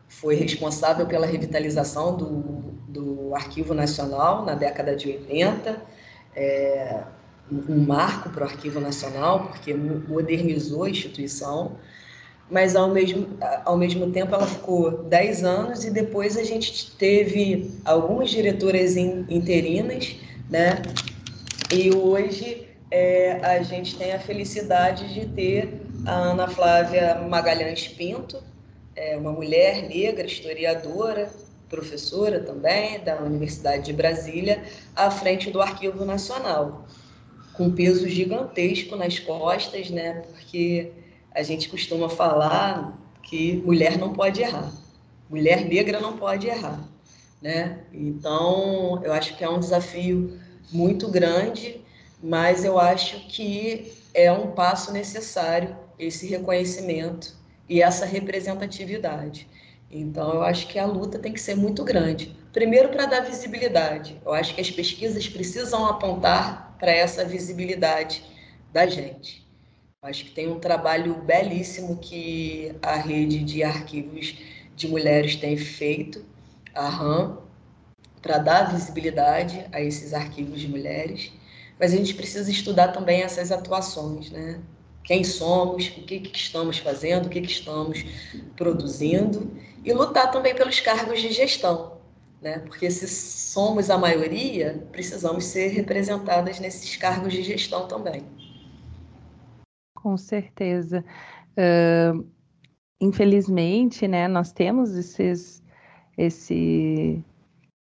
foi 0.08 0.34
responsável 0.34 1.06
pela 1.06 1.26
revitalização 1.26 2.16
do, 2.16 2.40
do 2.88 3.34
Arquivo 3.34 3.74
Nacional 3.74 4.44
na 4.44 4.54
década 4.54 4.96
de 4.96 5.08
80, 5.08 5.80
é, 6.34 7.04
um 7.50 7.86
marco 7.86 8.30
para 8.30 8.44
o 8.44 8.48
Arquivo 8.48 8.80
Nacional, 8.80 9.46
porque 9.48 9.72
modernizou 9.72 10.84
a 10.84 10.90
instituição, 10.90 11.76
mas 12.50 12.76
ao 12.76 12.88
mesmo, 12.90 13.26
ao 13.64 13.76
mesmo 13.76 14.11
tempo 14.11 14.35
ela 14.35 14.46
ficou 14.46 15.04
10 15.04 15.44
anos 15.44 15.85
e 15.85 15.90
depois 15.90 16.37
a 16.37 16.44
gente 16.44 16.90
teve 16.96 17.70
algumas 17.85 18.30
diretoras 18.30 18.96
in, 18.96 19.24
interinas, 19.28 20.16
né? 20.50 20.83
E 21.72 21.94
hoje 21.94 22.68
é, 22.90 23.40
a 23.42 23.62
gente 23.62 23.96
tem 23.96 24.12
a 24.12 24.18
felicidade 24.18 25.12
de 25.14 25.26
ter 25.26 25.80
a 26.07 26.12
Ana 26.12 26.46
Flávia 26.46 27.16
Magalhães 27.28 27.88
Pinto, 27.88 28.42
é 28.94 29.16
uma 29.16 29.33
mulher 29.33 29.88
negra, 29.88 30.26
historiadora, 30.26 31.30
professora 31.68 32.40
também 32.40 33.00
da 33.00 33.20
Universidade 33.20 33.87
de 33.87 33.92
Brasília, 33.92 34.62
à 34.94 35.11
frente 35.11 35.50
do 35.50 35.61
Arquivo 35.61 36.04
Nacional, 36.04 36.87
com 37.54 37.72
peso 37.72 38.09
gigantesco 38.09 38.94
nas 38.94 39.18
costas, 39.18 39.90
né? 39.90 40.22
Porque 40.30 40.92
a 41.35 41.42
gente 41.42 41.68
costuma 41.68 42.09
falar 42.09 42.97
que 43.23 43.57
mulher 43.64 43.99
não 43.99 44.12
pode 44.12 44.40
errar, 44.40 44.73
mulher 45.29 45.64
negra 45.64 46.01
não 46.01 46.16
pode 46.16 46.47
errar, 46.47 46.88
né? 47.42 47.81
Então, 47.92 49.03
eu 49.05 49.12
acho 49.12 49.37
que 49.37 49.42
é 49.42 49.51
um 49.51 49.59
desafio 49.59 50.38
muito 50.70 51.09
grande, 51.09 51.81
mas 52.23 52.64
eu 52.64 52.79
acho 52.79 53.27
que 53.29 53.92
é 54.14 54.31
um 54.31 54.53
passo 54.53 54.92
necessário 54.92 55.77
esse 55.99 56.27
reconhecimento 56.27 57.35
e 57.68 57.83
essa 57.83 58.05
representatividade. 58.07 59.49
Então, 59.90 60.35
eu 60.35 60.42
acho 60.42 60.66
que 60.68 60.79
a 60.79 60.87
luta 60.87 61.18
tem 61.18 61.33
que 61.33 61.40
ser 61.40 61.55
muito 61.55 61.85
grande. 61.85 62.37
Primeiro, 62.53 62.88
para 62.88 63.07
dar 63.07 63.20
visibilidade. 63.20 64.20
Eu 64.25 64.33
acho 64.33 64.55
que 64.55 64.61
as 64.61 64.70
pesquisas 64.70 65.29
precisam 65.29 65.87
apontar 65.87 66.77
para 66.79 66.90
essa 66.90 67.25
visibilidade 67.25 68.25
da 68.73 68.87
gente. 68.87 69.43
Acho 70.04 70.26
que 70.26 70.32
tem 70.32 70.48
um 70.48 70.60
trabalho 70.60 71.14
belíssimo 71.22 71.96
que 71.96 72.74
a 72.82 72.94
rede 72.96 73.42
de 73.42 73.64
arquivos 73.64 74.36
de 74.76 74.86
mulheres 74.86 75.34
tem 75.34 75.56
feito, 75.56 76.22
a 76.74 76.90
RAM, 76.90 77.38
para 78.20 78.36
dar 78.36 78.70
visibilidade 78.70 79.64
a 79.72 79.80
esses 79.80 80.12
arquivos 80.12 80.60
de 80.60 80.68
mulheres. 80.68 81.32
Mas 81.80 81.94
a 81.94 81.96
gente 81.96 82.12
precisa 82.12 82.50
estudar 82.50 82.88
também 82.88 83.22
essas 83.22 83.50
atuações, 83.50 84.30
né? 84.30 84.60
quem 85.02 85.24
somos, 85.24 85.86
o 85.88 86.02
que, 86.02 86.20
que 86.20 86.36
estamos 86.36 86.76
fazendo, 86.76 87.24
o 87.24 87.30
que, 87.30 87.40
que 87.40 87.50
estamos 87.50 88.04
produzindo, 88.56 89.50
e 89.82 89.90
lutar 89.94 90.30
também 90.30 90.54
pelos 90.54 90.80
cargos 90.80 91.22
de 91.22 91.32
gestão, 91.32 91.96
né? 92.42 92.58
porque 92.58 92.90
se 92.90 93.08
somos 93.08 93.88
a 93.88 93.96
maioria, 93.96 94.86
precisamos 94.92 95.44
ser 95.44 95.68
representadas 95.68 96.60
nesses 96.60 96.94
cargos 96.94 97.32
de 97.32 97.42
gestão 97.42 97.88
também. 97.88 98.34
Com 100.04 100.18
certeza. 100.18 101.02
Uh, 101.56 102.28
infelizmente, 103.00 104.06
né, 104.06 104.28
nós 104.28 104.52
temos 104.52 104.94
esses, 104.94 105.62
esse, 106.18 107.24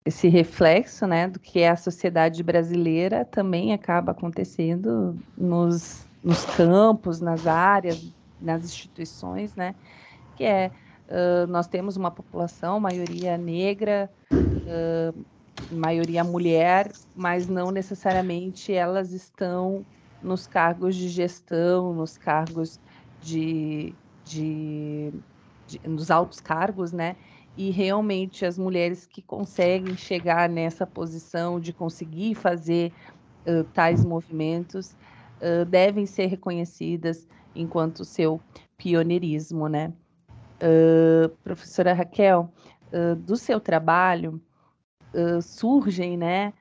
esse 0.04 0.28
reflexo 0.28 1.04
né, 1.04 1.26
do 1.26 1.40
que 1.40 1.58
é 1.58 1.70
a 1.70 1.76
sociedade 1.76 2.44
brasileira 2.44 3.24
também 3.24 3.72
acaba 3.72 4.12
acontecendo 4.12 5.20
nos 5.36 6.06
nos 6.22 6.44
campos, 6.44 7.20
nas 7.20 7.46
áreas, 7.46 8.12
nas 8.40 8.64
instituições, 8.64 9.54
né? 9.54 9.76
Que 10.34 10.42
é 10.42 10.72
uh, 11.08 11.46
nós 11.46 11.68
temos 11.68 11.96
uma 11.96 12.10
população, 12.10 12.80
maioria 12.80 13.38
negra, 13.38 14.10
uh, 14.32 15.26
maioria 15.70 16.24
mulher, 16.24 16.90
mas 17.14 17.46
não 17.46 17.70
necessariamente 17.70 18.72
elas 18.72 19.12
estão 19.12 19.86
nos 20.22 20.46
cargos 20.46 20.96
de 20.96 21.08
gestão, 21.08 21.92
nos 21.94 22.16
cargos 22.16 22.80
de, 23.20 23.94
de, 24.24 25.12
de 25.66 25.80
nos 25.84 26.10
altos 26.10 26.40
cargos, 26.40 26.92
né? 26.92 27.16
E 27.56 27.70
realmente 27.70 28.44
as 28.44 28.58
mulheres 28.58 29.06
que 29.06 29.22
conseguem 29.22 29.96
chegar 29.96 30.48
nessa 30.48 30.86
posição 30.86 31.58
de 31.58 31.72
conseguir 31.72 32.34
fazer 32.34 32.92
uh, 33.46 33.64
tais 33.72 34.04
movimentos, 34.04 34.96
uh, 35.40 35.64
devem 35.64 36.06
ser 36.06 36.26
reconhecidas 36.26 37.26
enquanto 37.54 38.04
seu 38.04 38.40
pioneirismo, 38.76 39.68
né? 39.68 39.92
Uh, 40.62 41.28
professora 41.42 41.92
Raquel, 41.92 42.52
do 43.18 43.36
seu 43.36 43.60
trabalho 43.60 44.40
surgem, 45.42 46.16
né? 46.16 46.54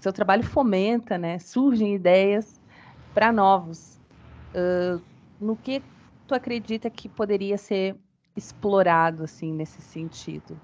seu 0.00 0.12
trabalho 0.12 0.44
fomenta, 0.44 1.16
né? 1.16 1.38
Surgem 1.38 1.94
ideias 1.94 2.57
para 3.18 3.32
novos. 3.32 3.98
no 5.40 5.56
que 5.56 5.82
tu 6.24 6.36
acredita 6.36 6.88
que 6.88 7.08
poderia 7.08 7.58
ser 7.58 7.96
explorado 8.36 9.24
assim 9.24 9.52
nesse 9.52 9.82
sentido? 9.82 10.56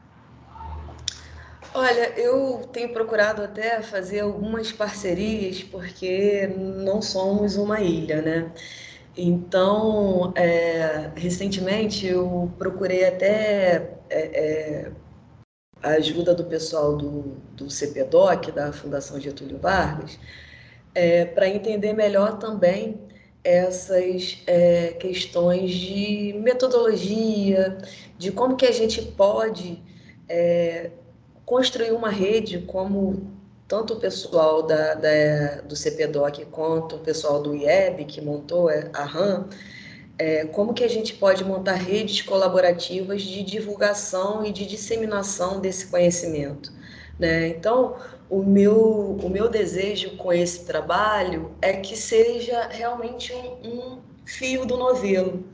Olha, 1.74 2.16
eu 2.16 2.60
tenho 2.72 2.92
procurado 2.92 3.42
até 3.42 3.82
fazer 3.82 4.20
algumas 4.20 4.70
parcerias, 4.70 5.64
porque 5.64 6.46
não 6.46 7.02
somos 7.02 7.56
uma 7.56 7.80
ilha, 7.80 8.22
né? 8.22 8.52
Então, 9.16 10.32
é, 10.36 11.10
recentemente 11.16 12.06
eu 12.06 12.52
procurei 12.56 13.04
até 13.04 13.98
é, 14.08 14.20
é, 14.20 14.92
a 15.82 15.88
ajuda 15.94 16.32
do 16.32 16.44
pessoal 16.44 16.96
do, 16.96 17.34
do 17.56 17.68
CPDOC, 17.68 18.52
da 18.52 18.72
Fundação 18.72 19.18
Getúlio 19.18 19.58
Vargas, 19.58 20.20
é, 20.94 21.24
para 21.24 21.48
entender 21.48 21.92
melhor 21.92 22.38
também 22.38 23.00
essas 23.42 24.38
é, 24.46 24.92
questões 24.92 25.70
de 25.70 26.34
metodologia, 26.42 27.76
de 28.16 28.32
como 28.32 28.56
que 28.56 28.64
a 28.64 28.72
gente 28.72 29.02
pode 29.02 29.82
é, 30.28 30.90
construir 31.44 31.92
uma 31.92 32.08
rede 32.08 32.58
como 32.60 33.34
tanto 33.68 33.94
o 33.94 33.96
pessoal 34.00 34.62
da, 34.62 34.94
da, 34.94 35.60
do 35.62 35.76
CPDOC 35.76 36.46
quanto 36.46 36.96
o 36.96 36.98
pessoal 37.00 37.42
do 37.42 37.54
IEB, 37.54 38.04
que 38.04 38.20
montou 38.20 38.68
a 38.68 39.04
RAM, 39.04 39.48
é, 40.18 40.44
como 40.46 40.72
que 40.72 40.84
a 40.84 40.88
gente 40.88 41.14
pode 41.14 41.44
montar 41.44 41.74
redes 41.74 42.22
colaborativas 42.22 43.22
de 43.22 43.42
divulgação 43.42 44.44
e 44.44 44.52
de 44.52 44.64
disseminação 44.64 45.60
desse 45.60 45.86
conhecimento. 45.88 46.72
Né? 47.18 47.48
Então, 47.48 47.96
o 48.28 48.42
meu, 48.42 49.16
o 49.22 49.28
meu 49.28 49.48
desejo 49.48 50.16
com 50.16 50.32
esse 50.32 50.64
trabalho 50.64 51.52
é 51.62 51.74
que 51.74 51.96
seja 51.96 52.68
realmente 52.68 53.32
um, 53.32 53.68
um 53.68 53.98
fio 54.24 54.64
do 54.64 54.76
novelo, 54.76 55.44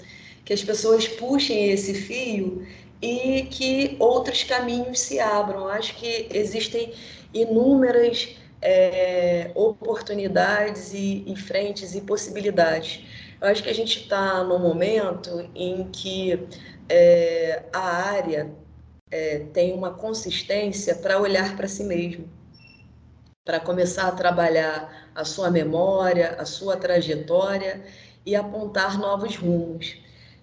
que 0.44 0.52
as 0.52 0.62
pessoas 0.62 1.06
puxem 1.06 1.70
esse 1.70 1.94
fio 1.94 2.66
e 3.02 3.42
que 3.50 3.96
outros 3.98 4.42
caminhos 4.44 5.00
se 5.00 5.20
abram. 5.20 5.68
Acho 5.68 5.94
que 5.96 6.28
existem 6.32 6.92
inúmeras 7.32 8.36
é, 8.62 9.50
oportunidades 9.54 10.92
e, 10.92 11.24
e, 11.26 11.36
frentes 11.36 11.94
e 11.94 12.00
possibilidades. 12.00 13.04
Eu 13.40 13.48
acho 13.48 13.62
que 13.62 13.70
a 13.70 13.74
gente 13.74 14.02
está 14.02 14.44
num 14.44 14.58
momento 14.58 15.48
em 15.54 15.88
que 15.90 16.46
é, 16.88 17.62
a 17.72 18.08
área 18.10 18.50
é, 19.10 19.40
tem 19.52 19.72
uma 19.72 19.92
consistência 19.92 20.94
para 20.94 21.20
olhar 21.20 21.56
para 21.56 21.66
si 21.66 21.84
mesmo, 21.84 22.28
para 23.44 23.58
começar 23.58 24.06
a 24.06 24.12
trabalhar 24.12 25.10
a 25.14 25.24
sua 25.24 25.50
memória, 25.50 26.36
a 26.38 26.44
sua 26.44 26.76
trajetória 26.76 27.82
e 28.24 28.36
apontar 28.36 28.98
novos 28.98 29.36
rumos. 29.36 29.96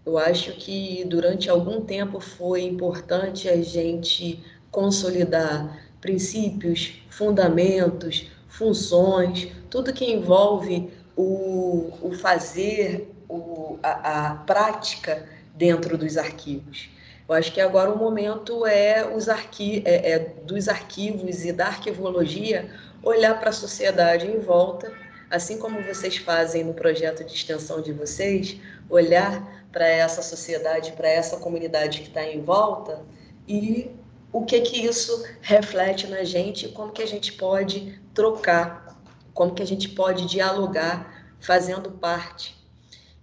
Eu 0.06 0.18
acho 0.18 0.54
que 0.54 1.04
durante 1.06 1.50
algum 1.50 1.82
tempo 1.82 2.20
foi 2.20 2.64
importante 2.64 3.48
a 3.50 3.62
gente 3.62 4.44
consolidar 4.72 5.86
princípios, 6.02 7.02
fundamentos, 7.10 8.28
funções, 8.48 9.50
tudo 9.70 9.94
que 9.94 10.06
envolve 10.06 10.92
o, 11.16 11.92
o 12.02 12.12
fazer, 12.14 13.14
o, 13.28 13.78
a, 13.84 14.30
a 14.30 14.36
prática 14.36 15.28
dentro 15.56 15.98
dos 15.98 16.18
arquivos. 16.18 16.90
Eu 17.28 17.36
acho 17.36 17.52
que 17.52 17.60
agora 17.60 17.92
o 17.92 17.98
momento 17.98 18.66
é, 18.66 19.02
arqui 19.30 19.84
é, 19.86 20.12
é 20.12 20.20
dos 20.20 20.70
arquivos 20.70 21.44
e 21.44 21.52
da 21.52 21.68
arquivologia 21.68 22.70
olhar 23.04 23.38
para 23.40 23.50
a 23.50 23.54
sociedade 23.54 24.28
em 24.28 24.40
volta, 24.40 24.92
assim 25.30 25.58
como 25.58 25.82
vocês 25.82 26.18
fazem 26.18 26.64
no 26.64 26.74
projeto 26.74 27.26
de 27.26 27.34
extensão 27.34 27.82
de 27.82 27.92
vocês, 27.92 28.58
olhar 28.90 29.66
para 29.72 29.86
essa 29.86 30.22
sociedade, 30.22 30.94
para 30.94 31.10
essa 31.10 31.38
comunidade 31.38 32.00
que 32.00 32.08
está 32.08 32.24
em 32.24 32.42
volta 32.42 33.04
e 33.48 33.92
o 34.32 34.46
que 34.46 34.62
que 34.62 34.86
isso 34.86 35.26
reflete 35.42 36.08
na 36.08 36.24
gente, 36.24 36.70
como 36.70 36.92
que 36.92 37.02
a 37.02 37.08
gente 37.08 37.34
pode 37.34 38.00
trocar, 38.14 38.98
como 39.34 39.54
que 39.54 39.62
a 39.62 39.68
gente 39.68 39.90
pode 39.90 40.26
dialogar 40.28 41.36
fazendo 41.40 41.92
parte. 41.92 42.56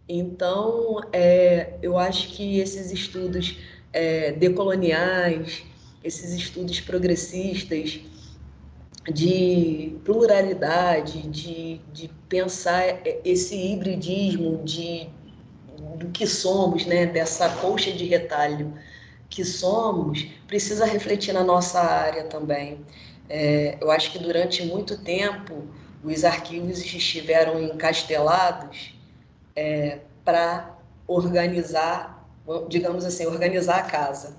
Então, 0.09 1.01
é, 1.12 1.74
eu 1.83 1.99
acho 1.99 2.29
que 2.29 2.59
esses 2.59 2.91
estudos 2.93 3.59
é, 3.95 4.32
decoloniais, 4.32 5.62
esses 6.03 6.34
estudos 6.34 6.80
progressistas, 6.80 8.01
de 9.12 9.97
pluralidade, 10.05 11.28
de, 11.28 11.80
de 11.92 12.09
pensar 12.28 13.01
esse 13.24 13.55
hibridismo 13.55 14.62
de 14.64 15.09
do 15.99 16.09
que 16.09 16.26
somos, 16.26 16.86
né, 16.86 17.07
dessa 17.07 17.49
colcha 17.49 17.92
de 17.92 18.05
retalho 18.05 18.74
que 19.28 19.45
somos, 19.45 20.26
precisa 20.47 20.84
refletir 20.84 21.32
na 21.32 21.45
nossa 21.45 21.80
área 21.80 22.24
também. 22.24 22.84
É, 23.28 23.78
eu 23.80 23.90
acho 23.90 24.11
que 24.11 24.18
durante 24.18 24.64
muito 24.64 24.99
tempo 24.99 25.64
os 26.03 26.24
arquivos 26.24 26.78
estiveram 26.78 27.62
encastelados 27.62 28.95
é, 29.55 30.01
para 30.24 30.76
organizar, 31.07 32.14
digamos 32.68 33.05
assim, 33.05 33.26
organizar 33.26 33.78
a 33.78 33.82
casa, 33.82 34.36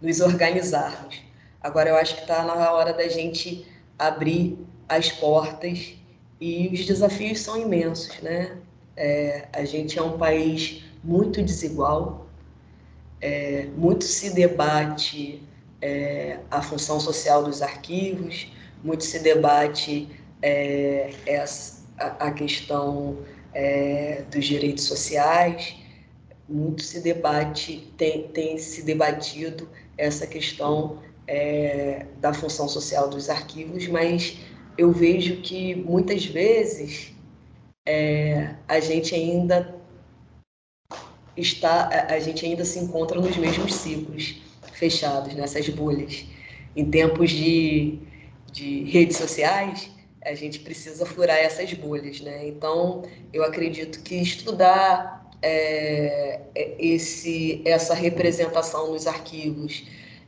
nos 0.00 0.20
organizarmos. 0.20 1.22
Agora 1.60 1.90
eu 1.90 1.96
acho 1.96 2.16
que 2.16 2.22
está 2.22 2.44
na 2.44 2.72
hora 2.72 2.92
da 2.92 3.08
gente 3.08 3.66
abrir 3.98 4.58
as 4.88 5.10
portas 5.10 5.94
e 6.40 6.68
os 6.72 6.84
desafios 6.84 7.40
são 7.40 7.56
imensos, 7.56 8.20
né? 8.20 8.58
É, 8.96 9.46
a 9.52 9.64
gente 9.64 9.98
é 9.98 10.02
um 10.02 10.18
país 10.18 10.84
muito 11.02 11.42
desigual, 11.42 12.26
é, 13.20 13.68
muito 13.76 14.04
se 14.04 14.34
debate 14.34 15.42
é, 15.80 16.38
a 16.50 16.60
função 16.60 17.00
social 17.00 17.44
dos 17.44 17.62
arquivos, 17.62 18.52
muito 18.82 19.04
se 19.04 19.20
debate 19.20 20.08
é, 20.42 21.12
essa, 21.24 21.84
a, 21.96 22.26
a, 22.26 22.30
questão 22.32 23.18
é, 23.54 24.24
dos 24.30 24.44
direitos 24.44 24.84
sociais, 24.84 25.76
muito 26.52 26.82
se 26.82 27.00
debate, 27.00 27.92
tem, 27.96 28.28
tem 28.28 28.58
se 28.58 28.82
debatido 28.82 29.68
essa 29.96 30.26
questão 30.26 30.98
é, 31.26 32.06
da 32.20 32.32
função 32.32 32.68
social 32.68 33.08
dos 33.08 33.30
arquivos, 33.30 33.86
mas 33.88 34.38
eu 34.76 34.92
vejo 34.92 35.40
que 35.40 35.74
muitas 35.74 36.24
vezes 36.24 37.12
é, 37.86 38.54
a 38.68 38.80
gente 38.80 39.14
ainda 39.14 39.74
está, 41.36 42.06
a 42.08 42.18
gente 42.20 42.44
ainda 42.44 42.64
se 42.64 42.78
encontra 42.78 43.20
nos 43.20 43.36
mesmos 43.36 43.74
ciclos 43.74 44.42
fechados, 44.72 45.34
nessas 45.34 45.68
bolhas. 45.68 46.24
Em 46.74 46.90
tempos 46.90 47.30
de, 47.30 47.98
de 48.50 48.84
redes 48.84 49.16
sociais, 49.16 49.90
a 50.24 50.34
gente 50.34 50.60
precisa 50.60 51.04
furar 51.04 51.36
essas 51.36 51.72
bolhas, 51.74 52.20
né? 52.20 52.48
Então, 52.48 53.02
eu 53.32 53.44
acredito 53.44 54.02
que 54.02 54.14
estudar 54.16 55.21
é, 55.42 56.40
é 56.54 56.76
esse, 56.78 57.60
essa 57.64 57.94
representação 57.94 58.92
nos 58.92 59.06
arquivos 59.06 59.84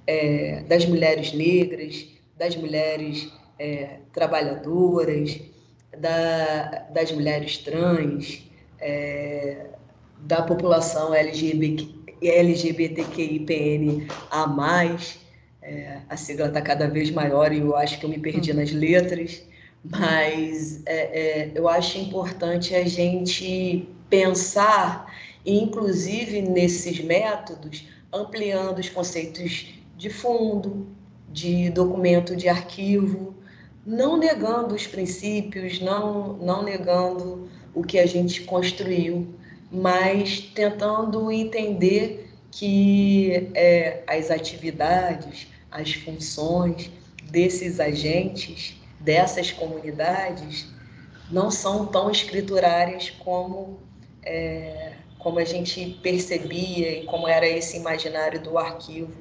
é, 0.06 0.62
das 0.68 0.84
mulheres 0.84 1.32
negras, 1.32 2.06
das 2.36 2.56
mulheres 2.56 3.32
é, 3.58 3.98
trabalhadoras, 4.12 5.40
da, 5.98 6.86
das 6.92 7.12
mulheres 7.12 7.58
trans, 7.58 8.42
é, 8.80 9.66
da 10.18 10.42
população 10.42 11.14
LGBT, 11.14 11.88
LGBTQIPN 12.22 14.06
a 14.30 14.46
mais. 14.46 15.18
É, 15.62 16.00
a 16.08 16.16
sigla 16.16 16.48
está 16.48 16.60
cada 16.60 16.88
vez 16.88 17.10
maior 17.10 17.52
e 17.52 17.60
eu 17.60 17.76
acho 17.76 17.98
que 17.98 18.04
eu 18.04 18.10
me 18.10 18.18
perdi 18.18 18.52
nas 18.52 18.70
letras, 18.72 19.42
mas 19.82 20.82
eu 21.54 21.68
acho 21.68 21.98
importante 21.98 22.74
a 22.74 22.84
gente 22.86 23.88
pensar, 24.08 25.12
inclusive 25.44 26.42
nesses 26.42 27.00
métodos, 27.00 27.86
ampliando 28.12 28.78
os 28.78 28.88
conceitos 28.88 29.74
de 29.96 30.10
fundo, 30.10 30.86
de 31.30 31.70
documento 31.70 32.36
de 32.36 32.48
arquivo, 32.48 33.34
não 33.86 34.16
negando 34.16 34.74
os 34.74 34.86
princípios, 34.86 35.80
não, 35.80 36.34
não 36.34 36.62
negando 36.62 37.48
o 37.74 37.82
que 37.82 37.98
a 37.98 38.06
gente 38.06 38.42
construiu, 38.42 39.34
mas 39.70 40.40
tentando 40.54 41.30
entender 41.30 42.30
que 42.50 43.50
é, 43.54 44.04
as 44.06 44.30
atividades, 44.30 45.48
as 45.70 45.92
funções 45.92 46.90
desses 47.30 47.80
agentes, 47.80 48.80
dessas 49.00 49.50
comunidades, 49.50 50.68
não 51.30 51.50
são 51.50 51.86
tão 51.86 52.10
escriturárias 52.10 53.10
como, 53.10 53.80
é, 54.24 54.92
como 55.18 55.38
a 55.38 55.44
gente 55.44 55.98
percebia 56.02 57.00
e 57.00 57.04
como 57.06 57.26
era 57.28 57.48
esse 57.48 57.76
imaginário 57.76 58.40
do 58.40 58.58
arquivo 58.58 59.12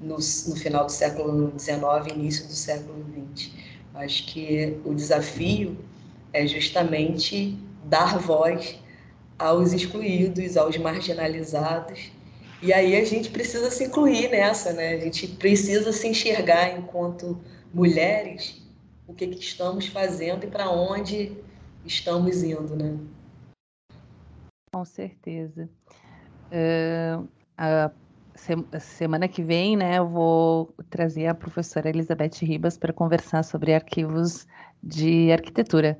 no, 0.00 0.16
no 0.16 0.56
final 0.56 0.86
do 0.86 0.92
século 0.92 1.52
XIX 1.58 2.14
início 2.14 2.46
do 2.46 2.52
século 2.52 3.04
XX. 3.34 3.50
Acho 3.94 4.26
que 4.26 4.78
o 4.84 4.94
desafio 4.94 5.76
é 6.32 6.46
justamente 6.46 7.58
dar 7.84 8.18
voz 8.18 8.78
aos 9.38 9.72
excluídos, 9.72 10.56
aos 10.56 10.76
marginalizados. 10.78 12.10
E 12.62 12.72
aí 12.72 12.96
a 12.96 13.04
gente 13.04 13.30
precisa 13.30 13.70
se 13.70 13.84
incluir 13.84 14.30
nessa, 14.30 14.72
né? 14.72 14.94
A 14.94 15.00
gente 15.00 15.26
precisa 15.26 15.92
se 15.92 16.06
enxergar 16.06 16.78
enquanto 16.78 17.38
mulheres 17.74 18.62
o 19.06 19.12
que, 19.12 19.26
que 19.26 19.40
estamos 19.40 19.86
fazendo 19.86 20.44
e 20.44 20.46
para 20.46 20.70
onde 20.70 21.32
estamos 21.84 22.42
indo, 22.42 22.76
né? 22.76 22.96
Com 24.74 24.86
certeza. 24.86 25.68
Uh, 26.50 27.28
a 27.58 27.92
semana 28.80 29.28
que 29.28 29.42
vem, 29.42 29.76
né, 29.76 29.98
eu 29.98 30.08
vou 30.08 30.74
trazer 30.88 31.26
a 31.26 31.34
professora 31.34 31.90
Elizabeth 31.90 32.38
Ribas 32.40 32.78
para 32.78 32.90
conversar 32.90 33.42
sobre 33.42 33.74
arquivos 33.74 34.46
de 34.82 35.30
arquitetura. 35.30 35.98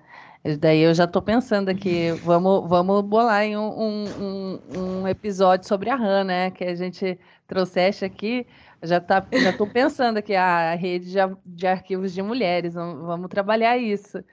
Daí 0.58 0.80
eu 0.80 0.94
já 0.94 1.04
estou 1.04 1.20
pensando 1.20 1.68
aqui, 1.68 2.12
vamos, 2.24 2.66
vamos 2.66 3.02
bolar 3.02 3.44
em 3.44 3.58
um, 3.58 4.08
um, 4.18 4.58
um, 4.74 5.06
episódio 5.06 5.68
sobre 5.68 5.90
a 5.90 5.94
RAM, 5.94 6.24
né? 6.24 6.50
Que 6.50 6.64
a 6.64 6.74
gente 6.74 7.20
trouxesse 7.46 8.06
aqui. 8.06 8.46
Já 8.82 9.02
tá, 9.02 9.22
já 9.30 9.50
estou 9.50 9.66
pensando 9.66 10.16
aqui 10.16 10.34
a 10.34 10.74
rede 10.76 11.12
de, 11.12 11.18
de 11.44 11.66
arquivos 11.66 12.14
de 12.14 12.22
mulheres. 12.22 12.72
Vamos, 12.72 13.04
vamos 13.04 13.28
trabalhar 13.28 13.76
isso 13.76 14.24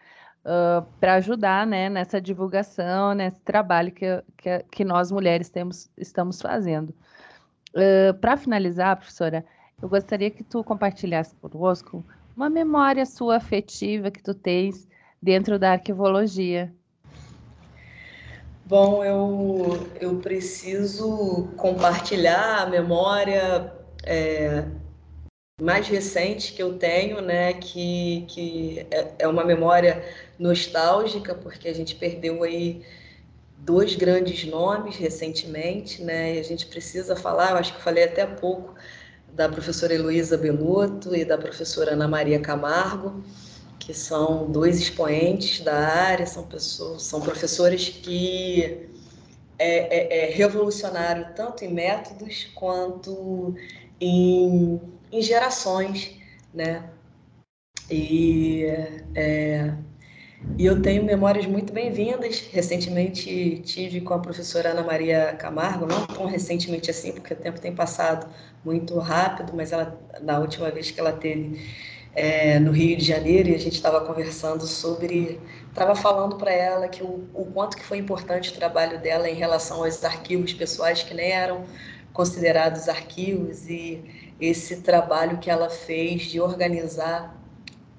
uh, 0.45 0.85
para 0.99 1.15
ajudar, 1.15 1.65
né? 1.65 1.89
Nessa 1.89 2.19
divulgação, 2.19 3.13
nesse 3.13 3.39
trabalho 3.41 3.91
que, 3.91 4.05
que, 4.37 4.65
que 4.71 4.85
nós 4.85 5.11
mulheres 5.11 5.49
temos, 5.49 5.89
estamos 5.97 6.41
fazendo. 6.41 6.93
Uh, 7.73 8.13
para 8.19 8.37
finalizar, 8.37 8.97
professora, 8.97 9.45
eu 9.81 9.87
gostaria 9.87 10.29
que 10.29 10.43
tu 10.43 10.63
compartilhasse 10.63 11.35
conosco 11.35 12.03
uma 12.35 12.49
memória 12.49 13.05
sua 13.05 13.37
afetiva 13.37 14.09
que 14.09 14.23
tu 14.23 14.33
tens 14.33 14.87
dentro 15.21 15.59
da 15.59 15.71
arquivologia? 15.71 16.73
Bom, 18.65 19.03
eu, 19.03 19.87
eu 19.99 20.15
preciso 20.17 21.49
compartilhar 21.57 22.61
a 22.61 22.65
memória 22.67 23.73
é, 24.03 24.63
mais 25.59 25.87
recente 25.87 26.53
que 26.53 26.61
eu 26.61 26.77
tenho, 26.77 27.19
né, 27.19 27.53
que, 27.53 28.25
que 28.27 28.87
é, 28.91 29.15
é 29.19 29.27
uma 29.27 29.43
memória 29.43 30.03
nostálgica, 30.39 31.35
porque 31.35 31.67
a 31.67 31.73
gente 31.73 31.95
perdeu 31.95 32.41
aí 32.43 32.81
dois 33.57 33.95
grandes 33.95 34.45
nomes 34.45 34.95
recentemente, 34.95 36.01
né, 36.01 36.35
e 36.35 36.39
a 36.39 36.43
gente 36.43 36.65
precisa 36.65 37.15
falar, 37.15 37.51
eu 37.51 37.57
acho 37.57 37.75
que 37.75 37.81
falei 37.81 38.05
até 38.05 38.21
há 38.21 38.27
pouco, 38.27 38.73
da 39.33 39.47
professora 39.47 39.93
Heloísa 39.93 40.37
Belotto 40.37 41.15
e 41.15 41.23
da 41.23 41.37
professora 41.37 41.93
Ana 41.93 42.07
Maria 42.07 42.39
Camargo, 42.39 43.23
que 43.77 43.93
são 43.93 44.49
dois 44.51 44.79
expoentes 44.79 45.61
da 45.61 45.75
área, 45.75 46.25
são, 46.25 46.43
pessoas, 46.43 47.03
são 47.03 47.21
professores 47.21 47.89
que 47.89 48.87
é, 49.57 49.67
é, 49.67 50.25
é 50.25 50.31
revolucionário 50.31 51.27
tanto 51.35 51.63
em 51.63 51.73
métodos 51.73 52.45
quanto 52.55 53.55
em, 53.99 54.79
em 55.11 55.21
gerações, 55.21 56.15
né? 56.53 56.89
E, 57.89 58.65
é, 59.15 59.73
e 60.57 60.65
eu 60.65 60.81
tenho 60.81 61.03
memórias 61.03 61.45
muito 61.45 61.73
bem-vindas. 61.73 62.47
Recentemente 62.51 63.59
tive 63.65 64.01
com 64.01 64.13
a 64.13 64.19
professora 64.19 64.69
Ana 64.69 64.83
Maria 64.83 65.35
Camargo, 65.37 65.85
não 65.85 66.05
tão 66.05 66.25
recentemente 66.25 66.89
assim, 66.89 67.11
porque 67.13 67.33
o 67.33 67.37
tempo 67.37 67.59
tem 67.59 67.73
passado 67.73 68.27
muito 68.63 68.97
rápido, 68.99 69.53
mas 69.55 69.71
ela, 69.71 69.99
na 70.21 70.39
última 70.39 70.69
vez 70.71 70.91
que 70.91 70.99
ela 70.99 71.11
teve 71.11 71.59
é, 72.15 72.59
no 72.59 72.71
Rio 72.71 72.97
de 72.97 73.05
Janeiro 73.05 73.49
e 73.49 73.55
a 73.55 73.59
gente 73.59 73.75
estava 73.75 74.01
conversando 74.01 74.65
sobre, 74.65 75.39
estava 75.69 75.95
falando 75.95 76.37
para 76.37 76.51
ela 76.51 76.87
que 76.87 77.03
o, 77.03 77.27
o, 77.33 77.45
quanto 77.45 77.77
que 77.77 77.83
foi 77.83 77.97
importante 77.97 78.51
o 78.51 78.55
trabalho 78.55 78.99
dela 78.99 79.29
em 79.29 79.35
relação 79.35 79.83
aos 79.83 80.03
arquivos 80.03 80.53
pessoais 80.53 81.03
que 81.03 81.13
nem 81.13 81.31
eram 81.31 81.65
considerados 82.13 82.89
arquivos 82.89 83.69
e 83.69 84.33
esse 84.41 84.81
trabalho 84.81 85.37
que 85.37 85.49
ela 85.49 85.69
fez 85.69 86.23
de 86.23 86.39
organizar 86.41 87.38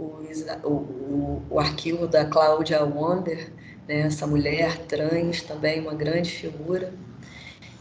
os, 0.01 0.47
o, 0.65 0.69
o, 0.69 1.43
o, 1.51 1.61
arquivo 1.61 2.07
da 2.07 2.25
Cláudia 2.25 2.83
Wander, 2.85 3.53
né, 3.87 4.01
essa 4.01 4.27
mulher 4.27 4.79
trans 4.87 5.43
também 5.43 5.81
uma 5.81 5.95
grande 5.95 6.31
figura. 6.31 6.93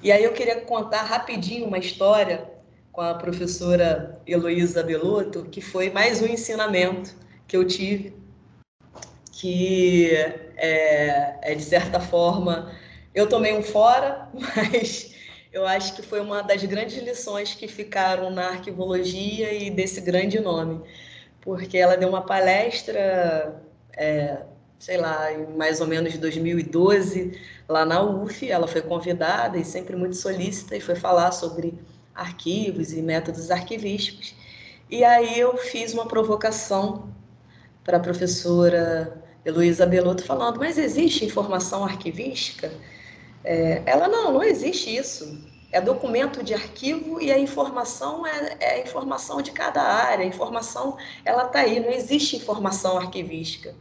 E 0.04 0.12
aí 0.12 0.24
eu 0.24 0.34
queria 0.34 0.62
contar 0.62 1.04
rapidinho 1.04 1.66
uma 1.66 1.78
história 1.78 2.50
com 2.92 3.02
a 3.02 3.14
professora 3.14 4.20
Heloísa 4.28 4.84
Belotto, 4.84 5.46
que 5.46 5.62
foi 5.62 5.90
mais 5.90 6.22
um 6.22 6.26
ensinamento 6.26 7.16
que 7.48 7.56
eu 7.56 7.66
tive, 7.66 8.14
que 9.32 10.12
é, 10.58 11.40
é 11.42 11.56
de 11.56 11.64
certa 11.64 12.00
forma 12.00 12.76
eu 13.14 13.28
tomei 13.28 13.58
um 13.58 13.64
fora, 13.64 14.30
mas 14.34 15.16
eu 15.52 15.66
acho 15.66 15.96
que 15.96 16.02
foi 16.02 16.20
uma 16.22 16.42
das 16.42 16.64
grandes 16.64 17.02
lições 17.02 17.56
que 17.56 17.68
ficaram 17.68 18.30
na 18.30 18.50
arquivologia 18.50 19.52
e 19.54 19.70
desse 19.70 20.00
grande 20.02 20.40
nome, 20.40 20.82
porque 21.42 21.78
ela 21.78 21.96
deu 21.96 22.10
uma 22.10 22.22
palestra 22.22 23.62
é, 23.94 24.44
sei 24.80 24.98
lá, 24.98 25.32
em 25.32 25.46
mais 25.58 25.82
ou 25.82 25.88
menos 25.88 26.18
2012, 26.18 27.38
lá 27.68 27.86
na 27.86 28.02
UF. 28.02 28.50
Ela 28.50 28.68
foi 28.68 28.82
convidada 28.82 29.58
e 29.58 29.66
sempre 29.66 29.96
muito 29.96 30.16
solícita 30.16 30.76
e 30.76 30.82
foi 30.82 30.96
falar 30.96 31.32
sobre 31.32 31.78
arquivos 32.16 32.94
e 32.94 33.02
métodos 33.02 33.52
arquivísticos. 33.52 34.34
E 34.90 35.04
aí 35.04 35.40
eu 35.40 35.56
fiz 35.58 35.94
uma 35.94 36.08
provocação 36.08 37.14
para 37.84 37.98
a 37.98 38.00
professora 38.00 39.22
Heloísa 39.46 39.86
Belotto 39.86 40.24
falando, 40.24 40.60
mas 40.60 40.78
existe 40.78 41.26
informação 41.26 41.84
arquivística? 41.84 42.72
É, 43.44 43.84
ela, 43.86 44.08
não, 44.08 44.34
não 44.34 44.44
existe 44.44 44.96
isso. 44.96 45.48
É 45.72 45.80
documento 45.80 46.44
de 46.44 46.54
arquivo 46.54 47.22
e 47.22 47.32
a 47.32 47.38
informação 47.38 48.26
é, 48.26 48.58
é 48.60 48.72
a 48.76 48.80
informação 48.82 49.42
de 49.42 49.52
cada 49.52 49.82
área. 49.82 50.26
A 50.26 50.28
informação, 50.28 50.98
ela 51.24 51.46
está 51.46 51.60
aí, 51.60 51.80
não 51.80 51.92
existe 51.92 52.36
informação 52.38 52.98
arquivística. 52.98 53.76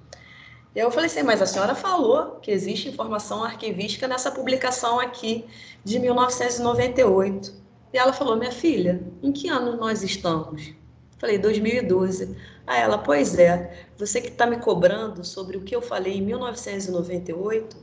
E 0.74 0.80
aí 0.80 0.86
eu 0.86 0.91
falei 0.91 1.07
assim, 1.07 1.22
mas 1.22 1.41
a 1.41 1.47
senhora 1.47 1.74
falou 1.74 2.36
que 2.43 2.51
existe 2.51 2.89
informação 2.89 3.43
arquivística 3.43 4.07
nessa 4.07 4.30
publicação 4.30 5.01
aqui 5.01 5.47
de 5.82 5.99
1998. 5.99 7.55
E 7.93 7.99
ela 7.99 8.12
falou, 8.12 8.36
minha 8.36 8.53
filha, 8.53 9.03
em 9.22 9.32
que 9.32 9.49
ano 9.49 9.76
nós 9.76 10.03
estamos? 10.03 10.74
Falei, 11.18 11.39
2012. 11.39 12.36
Aí 12.66 12.82
ela, 12.82 12.99
pois 12.99 13.39
é, 13.39 13.89
você 13.97 14.20
que 14.20 14.28
está 14.28 14.47
me 14.47 14.59
cobrando 14.59 15.24
sobre 15.24 15.57
o 15.57 15.62
que 15.62 15.74
eu 15.74 15.80
falei 15.80 16.18
em 16.18 16.22
1998, 16.22 17.76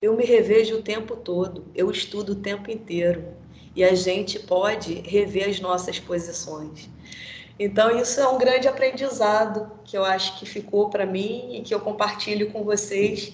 eu 0.00 0.14
me 0.14 0.24
revejo 0.24 0.76
o 0.76 0.82
tempo 0.82 1.16
todo, 1.16 1.64
eu 1.74 1.90
estudo 1.90 2.32
o 2.32 2.36
tempo 2.36 2.70
inteiro. 2.70 3.37
E 3.78 3.84
a 3.84 3.94
gente 3.94 4.40
pode 4.40 5.02
rever 5.02 5.48
as 5.48 5.60
nossas 5.60 6.00
posições. 6.00 6.90
Então, 7.56 7.96
isso 7.96 8.18
é 8.18 8.26
um 8.26 8.36
grande 8.36 8.66
aprendizado 8.66 9.70
que 9.84 9.96
eu 9.96 10.04
acho 10.04 10.36
que 10.36 10.44
ficou 10.44 10.90
para 10.90 11.06
mim 11.06 11.50
e 11.52 11.62
que 11.62 11.72
eu 11.72 11.78
compartilho 11.78 12.50
com 12.50 12.64
vocês, 12.64 13.32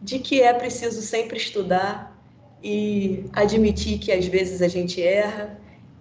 de 0.00 0.20
que 0.20 0.40
é 0.40 0.54
preciso 0.54 1.02
sempre 1.02 1.36
estudar 1.36 2.16
e 2.62 3.24
admitir 3.32 3.98
que 3.98 4.12
às 4.12 4.24
vezes 4.24 4.62
a 4.62 4.68
gente 4.68 5.02
erra 5.02 5.58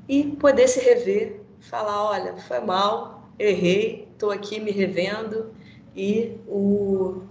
e 0.07 0.25
poder 0.25 0.67
se 0.67 0.79
rever, 0.79 1.41
falar, 1.59 2.03
olha, 2.03 2.37
foi 2.37 2.59
mal, 2.59 3.31
errei, 3.39 4.07
estou 4.13 4.29
aqui 4.29 4.59
me 4.59 4.69
revendo 4.69 5.55
e 5.95 6.37
o, 6.47 7.23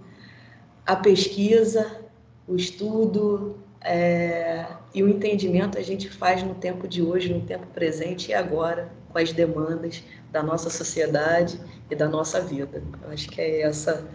a 0.85 0.97
pesquisa, 0.97 2.01
o 2.45 2.57
estudo 2.57 3.57
é, 3.79 4.65
e 4.93 5.01
o 5.03 5.09
entendimento 5.09 5.77
a 5.77 5.81
gente 5.81 6.09
faz 6.09 6.43
no 6.43 6.53
tempo 6.55 6.87
de 6.87 7.01
hoje, 7.01 7.33
no 7.33 7.41
tempo 7.41 7.65
presente 7.67 8.31
e 8.31 8.33
agora, 8.33 8.91
com 9.09 9.17
as 9.17 9.31
demandas 9.31 10.03
da 10.31 10.41
nossa 10.43 10.69
sociedade 10.69 11.59
e 11.89 11.95
da 11.95 12.07
nossa 12.07 12.41
vida. 12.41 12.83
Eu 13.03 13.11
acho 13.11 13.29
que 13.29 13.39
é 13.39 13.61
essa 13.61 14.07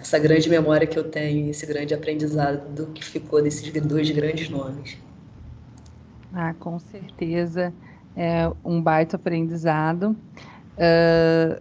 essa 0.00 0.18
grande 0.18 0.48
memória 0.48 0.86
que 0.86 0.98
eu 0.98 1.04
tenho, 1.04 1.50
esse 1.50 1.66
grande 1.66 1.92
aprendizado 1.92 2.68
do 2.72 2.86
que 2.92 3.04
ficou 3.04 3.42
desses 3.42 3.70
dois 3.82 4.08
grandes 4.10 4.48
nomes. 4.48 4.96
Ah, 6.32 6.54
com 6.54 6.78
certeza 6.78 7.72
é 8.16 8.50
um 8.64 8.80
baita 8.80 9.16
aprendizado. 9.16 10.16
Uh, 10.76 11.60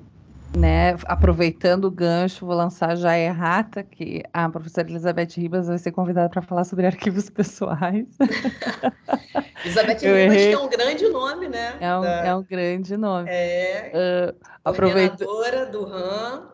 né, 0.55 0.95
aproveitando 1.05 1.85
o 1.85 1.91
gancho, 1.91 2.45
vou 2.45 2.55
lançar 2.55 2.95
já 2.95 3.11
a 3.11 3.19
errata, 3.19 3.83
que 3.83 4.23
a 4.33 4.49
professora 4.49 4.89
Elizabeth 4.89 5.29
Ribas 5.35 5.67
vai 5.67 5.77
ser 5.77 5.91
convidada 5.91 6.29
para 6.29 6.41
falar 6.41 6.63
sobre 6.63 6.85
arquivos 6.87 7.29
pessoais. 7.29 8.07
Elizabeth 9.63 9.99
Eu 10.03 10.15
Ribas, 10.15 10.35
errei. 10.35 10.49
que 10.49 10.53
é 10.53 10.59
um 10.59 10.69
grande 10.69 11.09
nome, 11.09 11.47
né? 11.49 11.77
É 11.79 11.95
um, 11.95 12.01
da... 12.01 12.25
é 12.25 12.35
um 12.35 12.43
grande 12.43 12.97
nome. 12.97 13.29
É, 13.29 14.33
uh, 14.65 14.73
coordenadora 14.73 15.65
do 15.65 15.85
RAM. 15.85 16.49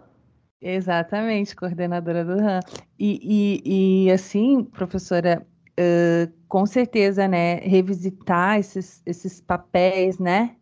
Exatamente, 0.61 1.55
coordenadora 1.55 2.23
do 2.23 2.39
RAM. 2.39 2.59
E, 2.97 3.61
e, 3.65 4.05
e 4.05 4.11
assim, 4.11 4.63
professora, 4.63 5.45
uh, 5.79 6.31
com 6.47 6.65
certeza, 6.65 7.27
né, 7.27 7.55
revisitar 7.55 8.57
esses, 8.59 9.01
esses 9.05 9.41
papéis, 9.41 10.17
né, 10.19 10.55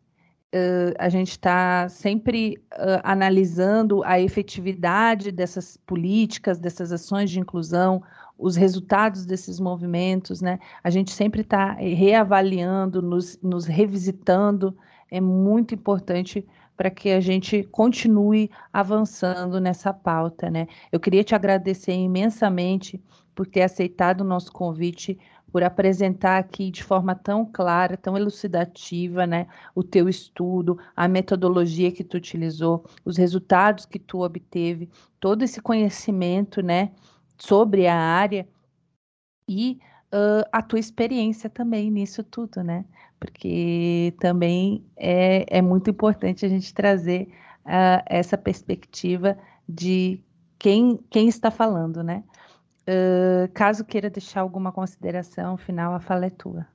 uh, 0.53 0.93
a 0.99 1.09
gente 1.09 1.31
está 1.31 1.87
sempre 1.89 2.57
uh, 2.73 3.01
analisando 3.03 4.03
a 4.03 4.19
efetividade 4.19 5.31
dessas 5.31 5.77
políticas, 5.77 6.59
dessas 6.59 6.91
ações 6.91 7.29
de 7.29 7.39
inclusão, 7.39 8.03
os 8.37 8.55
resultados 8.55 9.25
desses 9.25 9.59
movimentos, 9.59 10.41
né? 10.41 10.59
A 10.83 10.89
gente 10.89 11.11
sempre 11.11 11.41
está 11.41 11.73
reavaliando, 11.73 13.01
nos, 13.01 13.39
nos 13.41 13.65
revisitando. 13.65 14.75
É 15.11 15.21
muito 15.21 15.75
importante 15.75 16.45
para 16.75 16.89
que 16.89 17.11
a 17.11 17.19
gente 17.19 17.63
continue 17.65 18.49
avançando 18.73 19.59
nessa 19.59 19.93
pauta, 19.93 20.49
né? 20.49 20.67
Eu 20.91 20.99
queria 20.99 21.23
te 21.23 21.35
agradecer 21.35 21.93
imensamente 21.93 22.99
por 23.35 23.45
ter 23.45 23.61
aceitado 23.61 24.21
o 24.21 24.25
nosso 24.25 24.51
convite 24.51 25.19
por 25.51 25.63
apresentar 25.63 26.37
aqui 26.37 26.71
de 26.71 26.83
forma 26.83 27.13
tão 27.13 27.45
clara, 27.45 27.97
tão 27.97 28.17
elucidativa, 28.17 29.27
né, 29.27 29.47
o 29.75 29.83
teu 29.83 30.07
estudo, 30.07 30.79
a 30.95 31.07
metodologia 31.07 31.91
que 31.91 32.03
tu 32.03 32.17
utilizou, 32.17 32.85
os 33.03 33.17
resultados 33.17 33.85
que 33.85 33.99
tu 33.99 34.21
obteve, 34.23 34.89
todo 35.19 35.43
esse 35.43 35.61
conhecimento, 35.61 36.61
né, 36.61 36.91
sobre 37.37 37.87
a 37.87 37.97
área 37.97 38.47
e 39.47 39.79
uh, 40.13 40.47
a 40.51 40.61
tua 40.61 40.79
experiência 40.79 41.49
também 41.49 41.91
nisso 41.91 42.23
tudo, 42.23 42.63
né, 42.63 42.85
porque 43.19 44.13
também 44.19 44.85
é, 44.95 45.45
é 45.57 45.61
muito 45.61 45.89
importante 45.89 46.45
a 46.45 46.49
gente 46.49 46.73
trazer 46.73 47.27
uh, 47.65 48.01
essa 48.05 48.37
perspectiva 48.37 49.37
de 49.67 50.23
quem, 50.57 50.99
quem 51.09 51.27
está 51.27 51.49
falando, 51.49 52.03
né? 52.03 52.23
Caso 53.53 53.85
queira 53.85 54.09
deixar 54.09 54.41
alguma 54.41 54.71
consideração 54.71 55.55
final, 55.57 55.93
a 55.93 55.99
fala 55.99 56.25
é 56.25 56.29
tua. 56.29 56.67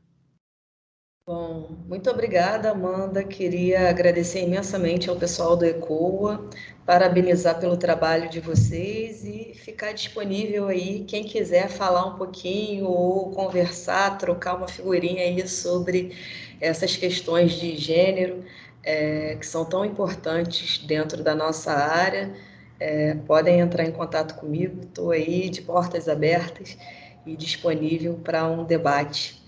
Bom, 1.28 1.76
muito 1.88 2.08
obrigada, 2.08 2.70
Amanda. 2.70 3.24
Queria 3.24 3.90
agradecer 3.90 4.44
imensamente 4.44 5.10
ao 5.10 5.16
pessoal 5.16 5.56
do 5.56 5.64
ECOA, 5.64 6.48
parabenizar 6.86 7.58
pelo 7.58 7.76
trabalho 7.76 8.30
de 8.30 8.38
vocês 8.38 9.24
e 9.24 9.52
ficar 9.54 9.90
disponível 9.90 10.68
aí 10.68 11.02
quem 11.02 11.24
quiser 11.24 11.68
falar 11.68 12.06
um 12.06 12.16
pouquinho 12.16 12.86
ou 12.86 13.32
conversar, 13.32 14.16
trocar 14.18 14.54
uma 14.54 14.68
figurinha 14.68 15.24
aí 15.24 15.48
sobre 15.48 16.16
essas 16.60 16.96
questões 16.96 17.54
de 17.54 17.76
gênero 17.76 18.44
é, 18.84 19.34
que 19.34 19.44
são 19.44 19.64
tão 19.64 19.84
importantes 19.84 20.78
dentro 20.78 21.24
da 21.24 21.34
nossa 21.34 21.72
área 21.72 22.32
é, 22.78 23.14
podem 23.14 23.60
entrar 23.60 23.84
em 23.84 23.92
contato 23.92 24.34
comigo, 24.34 24.80
estou 24.82 25.10
aí 25.10 25.48
de 25.48 25.62
portas 25.62 26.08
abertas 26.08 26.76
e 27.24 27.36
disponível 27.36 28.14
para 28.22 28.46
um 28.46 28.64
debate. 28.64 29.42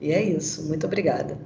E 0.00 0.12
é 0.12 0.22
isso, 0.22 0.66
muito 0.68 0.86
obrigada. 0.86 1.38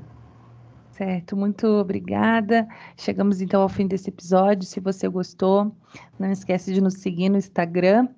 Certo, 0.93 1.37
muito 1.37 1.66
obrigada. 1.66 2.68
Chegamos 2.97 3.41
então 3.41 3.62
ao 3.62 3.68
fim 3.68 3.87
desse 3.87 4.11
episódio. 4.11 4.66
Se 4.66 4.81
você 4.81 5.09
gostou, 5.09 5.75
não 6.18 6.31
esquece 6.31 6.75
de 6.75 6.81
nos 6.81 6.95
seguir 6.95 7.31
no 7.31 7.39
Instagram, 7.39 8.09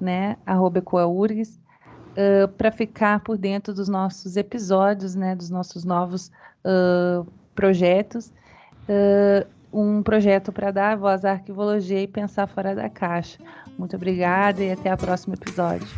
né, 0.00 0.36
arroba 0.44 0.80
uh, 0.80 2.48
para 2.56 2.72
ficar 2.72 3.20
por 3.20 3.38
dentro 3.38 3.72
dos 3.72 3.88
nossos 3.88 4.36
episódios, 4.36 5.14
né, 5.14 5.36
dos 5.36 5.48
nossos 5.48 5.84
novos 5.84 6.32
uh, 6.64 7.24
projetos. 7.54 8.32
Uh, 8.88 9.46
um 9.74 10.02
projeto 10.02 10.52
para 10.52 10.70
dar 10.70 10.96
voz 10.96 11.24
à 11.24 11.32
arquivologia 11.32 12.00
e 12.00 12.06
pensar 12.06 12.46
fora 12.46 12.74
da 12.74 12.88
caixa. 12.88 13.38
Muito 13.76 13.96
obrigada 13.96 14.62
e 14.62 14.70
até 14.70 14.94
o 14.94 14.96
próximo 14.96 15.34
episódio. 15.34 15.88